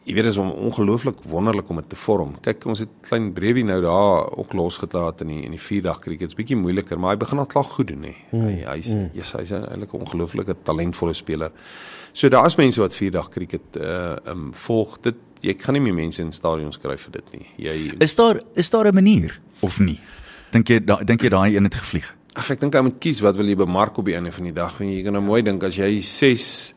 [0.09, 2.35] jy weet dit is ongelooflik wonderlik om dit te vorm.
[2.41, 5.99] Kyk, ons het klein Brewie nou daar ook losgelaat in die in die 4 dag
[5.99, 6.29] cricket.
[6.29, 8.15] Dit's bietjie moeiliker, maar hy begin al klaar goed doen hè.
[8.31, 9.11] Hy hy's mm.
[9.13, 11.51] yes, hy's eintlik 'n ongelooflike talentvolle speler.
[12.13, 14.97] So daar's mense wat 4 dag cricket uh um volg.
[15.01, 17.45] Dit jy kan nie meer mense in stadions kry vir dit nie.
[17.69, 19.99] Jy Is daar is daar 'n manier of nie?
[20.51, 22.15] Dink jy da, dink jy daai een het gevlieg?
[22.35, 24.53] Ag ek dink jy moet kies wat wil jy bemark op die einde van die
[24.53, 24.77] dag.
[24.77, 26.73] Want jy kan nou mooi dink as jy 6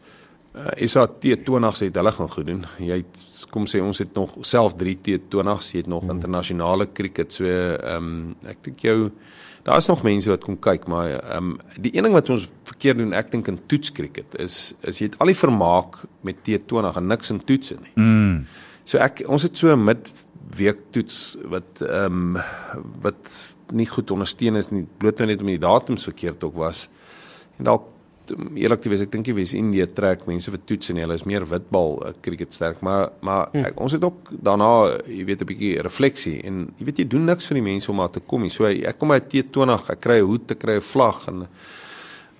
[0.55, 2.67] uh, SA T20s het hulle gaan goed doen.
[2.79, 7.33] Jy het kom sê ons het nog self 3 T20s, jy het nog internasionale cricket.
[7.33, 9.11] So ehm um, ek dink jou
[9.63, 12.49] daar is nog mense wat kom kyk, maar ehm um, die een ding wat ons
[12.65, 16.43] verkeerd doen, ek dink in toets cricket is is jy het al die vermaak met
[16.43, 17.95] T20 en niks in toetse nie.
[17.95, 18.45] Mm.
[18.85, 22.43] So ek ons het so 'n midweek toets wat ehm um,
[23.03, 23.31] wat
[23.73, 26.89] nie goed ondersteun is nie bloot net om die datums verkeerd ook was.
[27.59, 27.89] En dalk
[28.31, 31.25] om eerlik te wees, ek dink die Wes-Indië trek mense vir toets en hulle is
[31.25, 33.65] meer witbal uh, cricket sterk, maar maar Hm.
[33.65, 37.25] ek, ons het ook daarna, jy weet 'n bietjie refleksie en jy weet jy doen
[37.25, 38.51] niks vir die mense om maar te kom nie.
[38.51, 41.49] So ek kom by T20, ek kry 'n hoed, ek kry 'n vlag en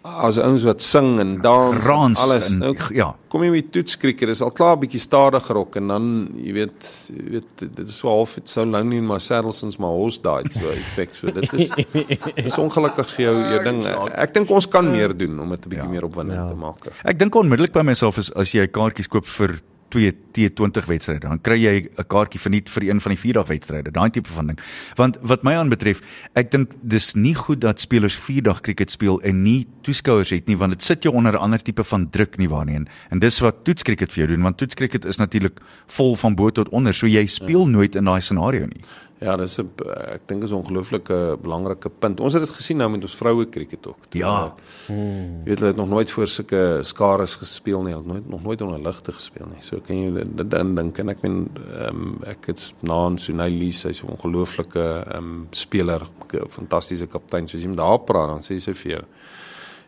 [0.05, 2.49] as ouens wat sing en dans Rans en alles.
[2.51, 3.15] en- nou, ja.
[3.29, 7.09] Kom jy met toetskriker, is al klaar 'n bietjie stadiger ook en dan jy weet
[7.17, 10.19] jy weet dit is so half it's so lonely in my saddle since my horse
[10.21, 11.71] died so effek so dit is
[12.47, 13.85] is ongelukkig jou jou ding
[14.15, 15.91] ek dink ons kan meer doen om dit 'n bietjie Ja.
[15.91, 16.49] meer opwindend Ja.
[16.49, 16.77] te maak.
[17.05, 19.61] Ek dink onmiddellik by myself is as jy kaartjies koop vir
[19.93, 23.47] twee T20 wedstryde, dan kry jy 'n kaartjie vir nie vir een van die vierdag
[23.49, 24.59] wedstryde, daai tipe van ding.
[24.97, 26.01] Want wat my aanbetref,
[26.35, 30.57] ek dink dis nie goed dat spelers vierdag cricket speel en nie toeskouers het nie,
[30.57, 33.41] want dit sit jou onder 'n ander tipe van druk nie waarnie en, en dis
[33.41, 37.07] wat toetskriket vir jou doen, want toetskriket is natuurlik vol van bo tot onder, so
[37.07, 38.81] jy speel nooit in daai scenario nie.
[39.23, 39.71] Ja, dis 'n
[40.13, 42.21] ek dink is 'n ongelooflike belangrike punt.
[42.21, 43.97] Ons het dit gesien nou met ons vroue krieket ook.
[44.09, 44.45] Toe, Ja.
[44.45, 44.53] uh,
[44.89, 48.43] Jy weet hulle het nog nooit voor sulke skares gespeel nie, hulle het nooit nog
[48.43, 49.63] nooit onder ligte gespeel nie.
[49.63, 51.49] So kan jy dit- dit indink en ek meen
[51.79, 56.03] ehm um, ek het na en Sunay Lee, sy's 'n ongelooflike ehm um, speler,
[56.49, 57.49] fantastiese kaptein.
[57.49, 59.03] So as jy met haar praat dan sê sy vir jou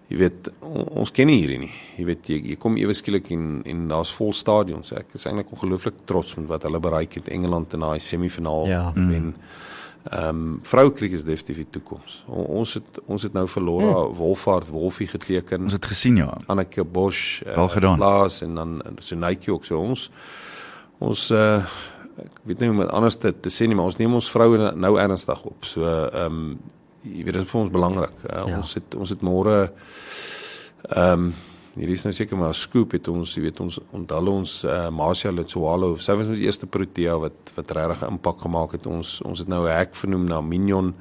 [0.08, 1.72] Jy weet on, ons ken nie hierdie nie.
[1.96, 4.92] Jy weet jy, jy kom ewe skielik en en daar's vol stadions.
[4.92, 8.92] Ek is eintlik ongelooflik trots met wat hulle bereik het Engeland in daai semifinaal Ja.
[8.94, 9.34] wen.
[10.12, 12.18] Ehm um, vroukriek is definitief die toekoms.
[12.28, 14.14] O- Ons het ons het nou verlore hmm.
[14.18, 15.62] Wolfhard Wolfie geteken.
[15.62, 16.36] Ons het gesien ja.
[16.46, 17.96] Anneke Bosch, gedaan.
[17.96, 20.10] Plaas en dan Sunaitjie ook so ons
[21.00, 21.64] ons uh
[22.20, 24.28] ek weet nie hoe om dit anders te, te sê nie, maar ons neem ons
[24.30, 25.64] vroue nou- nou ernstig op.
[25.64, 25.82] So
[26.12, 26.58] ehm um,
[27.04, 28.10] jy weet dit is vir ons belangrik.
[28.30, 28.56] Uh, Ja.
[28.56, 29.70] Ons het ons het môre
[30.90, 31.34] ehm um,
[31.74, 34.88] hierdie is nou seker maar 'n scoop het ons, jy weet ons onthou ons uh,
[34.90, 38.86] Marcia Letswalo, sy was ons eerste Protea wat wat regtig 'n impak gemaak het.
[38.86, 40.94] Ons ons het nou 'n hek vernoem na Minion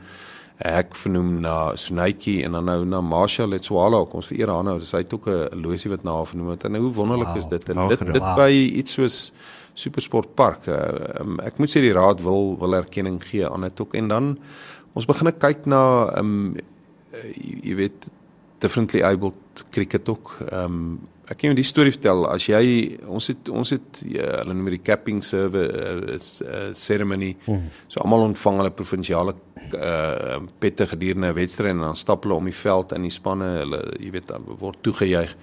[0.66, 4.64] 'n hek vernoem na Sunaitjie en dan nou na Marcia Letswalo ook ons vereer haar
[4.64, 7.38] nou hy het ook 'n losie wat na haar vernoem het en hoe wonderlik Wow,
[7.38, 8.36] is dit en dit dit Wow.
[8.36, 9.32] by iets soos
[9.76, 13.94] Supersportpark uh, um, ek moet sê die raad wil wil erkenning gee aan dit ook
[13.94, 14.38] en dan
[14.94, 15.82] ons begin kyk na
[16.20, 16.54] um,
[17.14, 18.10] uh, jy, weet
[18.64, 20.38] differently abled cricket ook.
[20.52, 22.26] Um, ek kan jou die storie vertel.
[22.30, 22.64] As jy
[23.08, 27.34] ons het ons het ja, hulle noem dit die capping server uh, uh, ceremony.
[27.48, 27.68] Hmm.
[27.88, 29.36] so almal ontvang hulle provinsiale
[29.74, 33.52] uh, pette gedurende 'n wedstryd en dan stap hulle om die veld in die spanne
[33.60, 35.36] hulle jy weet dan word toegejuig.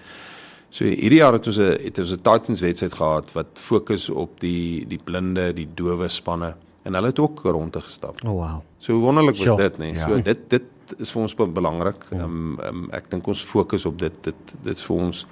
[0.70, 4.40] So hierdie jaar het ons 'n het ons 'n Titans wedstryd gehad wat fokus op
[4.40, 8.20] die die blinde, die dowe spanne en hulle het ook rondte gestap.
[8.24, 8.60] Oh wow.
[8.78, 9.56] So wonderlik was Sure.
[9.56, 9.94] dit, nee.
[9.94, 10.06] Ja.
[10.06, 10.62] So dit dit
[10.98, 12.04] is vir ons be- belangrik.
[12.12, 15.26] Ehm um, um, ek dink ons fokus op dit dit dit is vir ons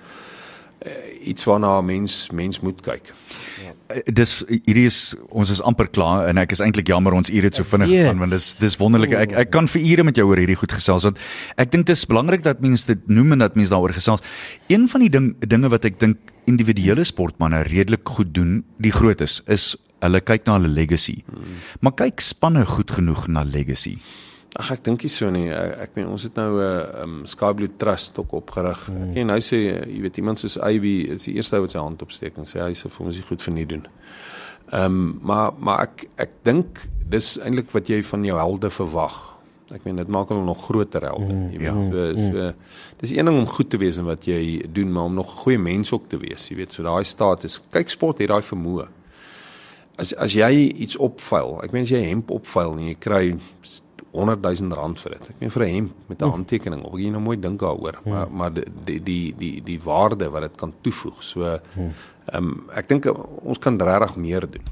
[0.87, 0.93] uh,
[1.29, 3.15] iets waarna 'n mens mens moet kyk.
[3.89, 7.45] Eh, dis hierdie is ons is amper klaar en ek is eintlik jammer ons ure
[7.49, 10.27] het so vinnig gegaan want dis dis wonderlik ek ek kan vir ure met jou
[10.29, 11.19] oor hierdie goed gesels want
[11.57, 14.21] ek dink dit is belangrik dat mense dit noem en dat mense daaroor gesels.
[14.69, 19.43] Een van die ding dinge wat ek dink individuele sportmense redelik goed doen, die grootes
[19.47, 21.23] is hulle kyk na hulle legacy.
[21.81, 23.99] Maar kyk spanne goed genoeg na legacy.
[24.57, 25.49] Ag ek dink nie so nie.
[25.53, 28.87] Ek, ek meen ons het nou 'n uh, um, Skyblue Trust ook opgerig.
[28.87, 29.11] Hmm.
[29.11, 31.79] Ek kan nou sê jy weet iemand soos Ivy is die eerste ou wat sy
[31.79, 33.87] hand opsteek en sê hy sê vir ons is goed vir nie doen.
[34.73, 39.17] Ehm um, maar maar ek ek dink dis eintlik wat jy van jou helde verwag.
[39.71, 41.33] Ek meen dit maak hulle nog groter helde.
[41.33, 42.53] Mm, jy weet so, so
[43.03, 45.41] dis een ding om goed te wees in wat jy doen, maar om nog 'n
[45.45, 46.73] goeie mens ook te wees, jy weet.
[46.73, 47.61] So daai status.
[47.71, 48.89] Kyk sport het daai vermoë.
[49.99, 53.35] As as jy iets opvuil, ek meen as jy hemp opvuil en jy kry
[54.13, 55.29] 100 000 rand vir dit.
[55.31, 58.27] Ek meen vir 'n hemp met 'n handtekening, of jy nou mooi dink daaroor, maar
[58.31, 61.23] maar die die die die waarde wat dit kan toevoeg.
[61.23, 61.93] So ehm
[62.35, 63.07] um, ek dink
[63.45, 64.63] ons kan regtig meer doen.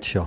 [0.00, 0.26] Sure.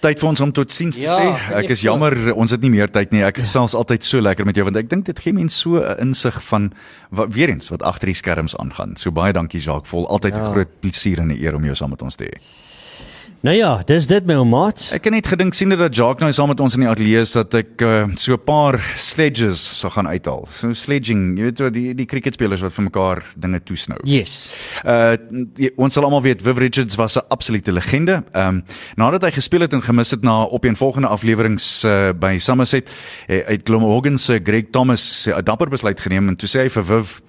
[0.00, 1.54] Tyd vir ons om tot siens te Ja, sê.
[1.54, 3.22] Ek is jammer ons het nie meer tyd nie.
[3.22, 5.96] Ek gesels altyd so lekker met jou want ek dink dit gee mense so 'n
[6.00, 6.72] insig van
[7.10, 8.96] wat weer eens wat agter die skerms aangaan.
[8.96, 10.50] So baie dankie Jacques, vol altyd 'n Ja.
[10.52, 12.38] groot plesier en 'n eer om jou saam met ons te hê.
[13.46, 14.88] Nou ja, dis dit my ou maat.
[14.96, 17.36] Ek het net gedink sien dat Jacques nou saam met ons in die ateljee is
[17.36, 20.42] dat ek uh, so 'n paar sledges sal gaan uithaal.
[20.50, 24.00] So sledging, jy weet wat die die cricketspelers wat vir mekaar dinge toesnou.
[24.02, 24.50] Yes.
[24.82, 25.14] Uh
[25.54, 28.24] die, ons sal almal weet Viv Richards was 'n absolute legende.
[28.32, 28.64] Ehm um,
[28.96, 32.90] nadat hy gespeel het en gemis het na op een volgende afleweringe uh, by Somerset,
[33.28, 36.84] uh, uit Glenmorgan se Greg Thomas 'n dapper besluit geneem en toe sê hy vir
[36.84, 37.20] Viv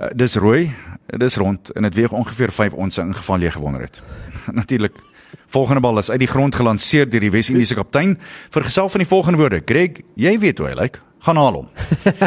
[0.00, 0.74] uh, dis rooi
[1.06, 4.02] Dis rond en dit weeg ongeveer 5 ons in geval jy gewonnen het.
[4.60, 5.13] Natuurlik.
[5.46, 8.18] Volgende bal is uit die grond gelanseer deur die Wes-Indiese kaptein.
[8.50, 10.98] Vergesel van die volgende woorde: Greg, jy weet hoe hy lyk.
[10.98, 11.68] Like gaan haal hom.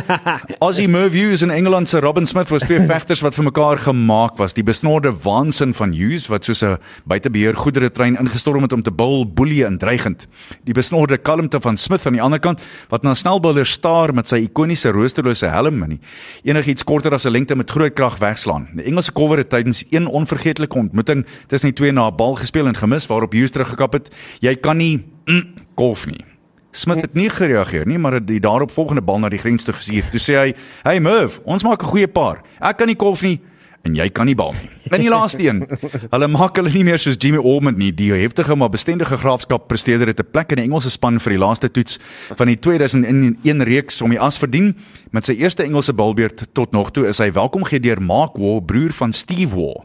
[0.66, 4.40] Ozzy Merv Hughes en Engeland se Robin Smith was twee vegters wat vir mekaar gemaak
[4.42, 4.56] was.
[4.58, 8.92] Die besnoorde waansin van Hughes wat soos 'n buitebeheer goedere trein ingestorm het om te
[8.92, 10.28] bul, boelie en dreigend.
[10.66, 14.48] Die besnoorde kalmte van Smith aan die ander kant wat na snelbouler staar met sy
[14.50, 16.00] ikoniese roosterlose helm en
[16.44, 18.68] enigiets korter as 'n lengte met groot krag wegslaan.
[18.74, 22.68] Die Engelse cover het tydens een onvergeetlike ontmoeting tussen die twee na 'n bal gespeel
[22.68, 24.10] en gemis waarop Hughes teruggekap het.
[24.40, 26.37] Jy kan nie mm, golf nie.
[26.72, 30.10] Smith het nie gereageer nie, maar die daaropvolgende bal na die grens toe gestuur.
[30.12, 30.54] Toe sê hy:
[30.84, 32.44] "Hey Merv, ons maak 'n goeie paar.
[32.62, 33.40] Ek kan nie kolf nie
[33.84, 35.68] en jy kan nie bal nie." In die laaste een,
[36.14, 40.08] hulle maak hulle nie meer soos Jimmy Ormond nie, die heftige maar bestendige graafskap presteerder
[40.08, 42.00] het 'n plek in die Engelse span vir die laaste toets
[42.36, 44.76] van die 2001 reeks om die as verdien
[45.12, 48.66] met sy eerste Engelse balbeurt tot nog toe is hy welkom gegee deur Mark Waugh,
[48.66, 49.84] broer van Steve Waugh.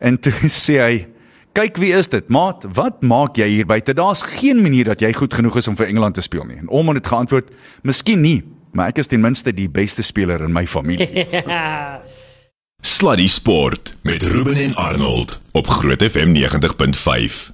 [0.00, 1.06] En toe sê hy
[1.52, 2.28] Kyk wie is dit?
[2.28, 3.94] Maat, wat maak jy hier buite?
[3.94, 6.56] Daar's geen manier dat jy goed genoeg is om vir Engeland te speel nie.
[6.56, 7.50] En Olman het geantwoord:
[7.82, 8.42] "Miskien nie,
[8.72, 11.26] maar ek is ten minste die beste speler in my familie."
[12.80, 17.50] Sluddy Sport met Ruben en Arnold op Groot FM 90.5.